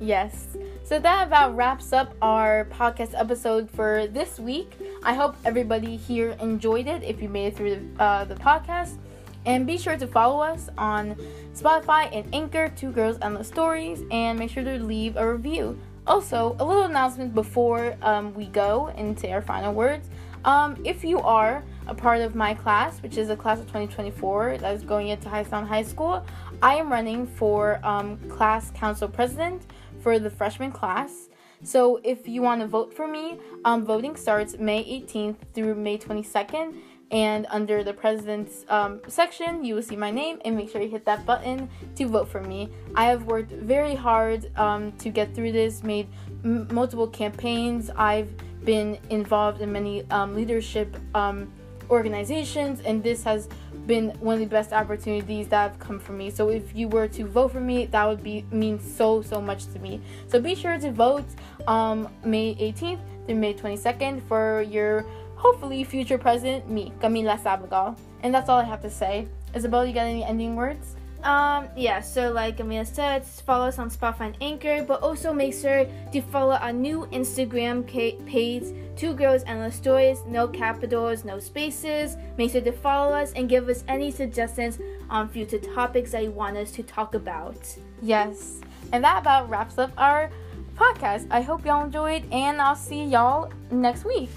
Yes. 0.00 0.56
So 0.84 0.98
that 0.98 1.28
about 1.28 1.56
wraps 1.56 1.92
up 1.92 2.14
our 2.20 2.66
podcast 2.72 3.18
episode 3.18 3.70
for 3.70 4.08
this 4.08 4.40
week. 4.40 4.76
I 5.04 5.14
hope 5.14 5.36
everybody 5.44 5.96
here 5.96 6.36
enjoyed 6.40 6.88
it 6.88 7.02
if 7.04 7.22
you 7.22 7.28
made 7.28 7.48
it 7.48 7.56
through 7.56 7.76
the, 7.76 8.02
uh, 8.02 8.24
the 8.24 8.34
podcast. 8.34 8.96
And 9.44 9.66
be 9.66 9.78
sure 9.78 9.96
to 9.96 10.06
follow 10.06 10.40
us 10.40 10.68
on 10.78 11.16
Spotify 11.54 12.08
and 12.12 12.32
Anchor, 12.32 12.68
Two 12.68 12.92
Girls 12.92 13.18
Endless 13.22 13.48
Stories, 13.48 14.02
and 14.10 14.38
make 14.38 14.50
sure 14.50 14.62
to 14.62 14.78
leave 14.78 15.16
a 15.16 15.32
review. 15.32 15.78
Also, 16.06 16.56
a 16.58 16.64
little 16.64 16.84
announcement 16.84 17.34
before 17.34 17.96
um, 18.02 18.34
we 18.34 18.46
go 18.46 18.88
into 18.96 19.30
our 19.30 19.40
final 19.40 19.72
words. 19.72 20.08
Um, 20.44 20.76
if 20.84 21.04
you 21.04 21.20
are 21.20 21.62
a 21.86 21.94
part 21.94 22.20
of 22.20 22.34
my 22.34 22.54
class, 22.54 23.00
which 23.02 23.16
is 23.16 23.30
a 23.30 23.36
class 23.36 23.58
of 23.60 23.66
2024 23.66 24.58
that 24.58 24.74
is 24.74 24.82
going 24.82 25.08
into 25.08 25.28
High 25.28 25.44
Sound 25.44 25.68
High 25.68 25.82
School. 25.82 26.24
I 26.60 26.74
am 26.74 26.90
running 26.90 27.26
for 27.26 27.84
um, 27.84 28.18
class 28.28 28.70
council 28.72 29.08
president 29.08 29.66
for 30.00 30.18
the 30.18 30.30
freshman 30.30 30.72
class. 30.72 31.28
So 31.62 32.00
if 32.02 32.26
you 32.26 32.42
want 32.42 32.60
to 32.60 32.66
vote 32.66 32.92
for 32.92 33.06
me, 33.06 33.38
um, 33.64 33.84
voting 33.84 34.16
starts 34.16 34.58
May 34.58 34.84
18th 34.84 35.36
through 35.54 35.76
May 35.76 35.96
22nd. 35.96 36.74
And 37.12 37.46
under 37.50 37.84
the 37.84 37.92
president's 37.92 38.64
um, 38.70 39.00
section, 39.06 39.64
you 39.64 39.74
will 39.74 39.82
see 39.82 39.96
my 39.96 40.10
name 40.10 40.40
and 40.46 40.56
make 40.56 40.70
sure 40.70 40.80
you 40.80 40.88
hit 40.88 41.04
that 41.04 41.26
button 41.26 41.68
to 41.96 42.06
vote 42.06 42.26
for 42.26 42.40
me. 42.40 42.70
I 42.94 43.04
have 43.04 43.24
worked 43.24 43.52
very 43.52 43.94
hard 43.94 44.50
um, 44.58 44.92
to 44.92 45.10
get 45.10 45.34
through 45.34 45.52
this, 45.52 45.82
made 45.82 46.08
m- 46.42 46.66
multiple 46.72 47.06
campaigns. 47.06 47.90
I've 47.90 48.30
been 48.64 48.98
involved 49.10 49.60
in 49.60 49.70
many 49.70 50.08
um, 50.10 50.34
leadership 50.34 50.96
um, 51.14 51.52
organizations, 51.90 52.80
and 52.80 53.02
this 53.02 53.22
has 53.24 53.46
been 53.86 54.10
one 54.20 54.34
of 54.34 54.40
the 54.40 54.46
best 54.46 54.72
opportunities 54.72 55.48
that 55.48 55.70
have 55.70 55.78
come 55.78 55.98
for 55.98 56.12
me. 56.12 56.30
So 56.30 56.48
if 56.48 56.74
you 56.74 56.88
were 56.88 57.08
to 57.08 57.24
vote 57.26 57.52
for 57.52 57.60
me, 57.60 57.86
that 57.86 58.08
would 58.08 58.22
be 58.22 58.46
mean 58.50 58.80
so 58.80 59.20
so 59.22 59.40
much 59.40 59.66
to 59.72 59.78
me. 59.78 60.00
So 60.28 60.40
be 60.40 60.54
sure 60.54 60.78
to 60.78 60.90
vote 60.90 61.26
um, 61.66 62.08
May 62.24 62.54
18th 62.54 63.00
through 63.26 63.36
May 63.36 63.54
22nd 63.54 64.22
for 64.22 64.62
your 64.62 65.04
hopefully 65.42 65.82
future 65.82 66.18
president, 66.18 66.70
me, 66.70 66.92
Camila 67.00 67.36
Sabagal. 67.36 67.98
And 68.22 68.32
that's 68.32 68.48
all 68.48 68.60
I 68.60 68.64
have 68.64 68.80
to 68.82 68.90
say. 68.90 69.26
Isabel, 69.54 69.84
you 69.84 69.92
got 69.92 70.06
any 70.06 70.22
ending 70.22 70.54
words? 70.54 70.94
Um, 71.24 71.68
yeah, 71.76 72.00
so 72.00 72.32
like 72.32 72.58
Amia 72.58 72.86
said, 72.86 73.24
follow 73.24 73.66
us 73.66 73.78
on 73.78 73.90
Spotify 73.90 74.26
and 74.26 74.36
Anchor, 74.40 74.84
but 74.84 75.02
also 75.02 75.32
make 75.32 75.54
sure 75.54 75.86
to 76.12 76.20
follow 76.20 76.54
our 76.54 76.72
new 76.72 77.06
Instagram 77.12 77.84
page, 77.86 78.64
Two 78.96 79.14
Girls 79.14 79.42
Endless 79.46 79.74
Stories, 79.74 80.18
no 80.26 80.46
capitals, 80.46 81.24
no 81.24 81.38
spaces. 81.38 82.16
Make 82.38 82.52
sure 82.52 82.60
to 82.60 82.72
follow 82.72 83.12
us 83.12 83.32
and 83.32 83.48
give 83.48 83.68
us 83.68 83.84
any 83.88 84.10
suggestions 84.10 84.78
on 85.10 85.28
future 85.28 85.58
topics 85.58 86.12
that 86.12 86.22
you 86.22 86.30
want 86.30 86.56
us 86.56 86.70
to 86.72 86.82
talk 86.82 87.14
about. 87.14 87.58
Yes, 88.00 88.60
and 88.92 89.02
that 89.04 89.18
about 89.22 89.48
wraps 89.50 89.78
up 89.78 89.92
our 89.96 90.30
podcast. 90.76 91.26
I 91.30 91.40
hope 91.40 91.64
y'all 91.64 91.84
enjoyed, 91.84 92.24
and 92.32 92.60
I'll 92.60 92.74
see 92.74 93.04
y'all 93.04 93.52
next 93.70 94.04
week. 94.04 94.30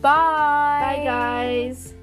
Bye. 0.00 0.80
Bye, 0.80 1.04
guys. 1.04 1.94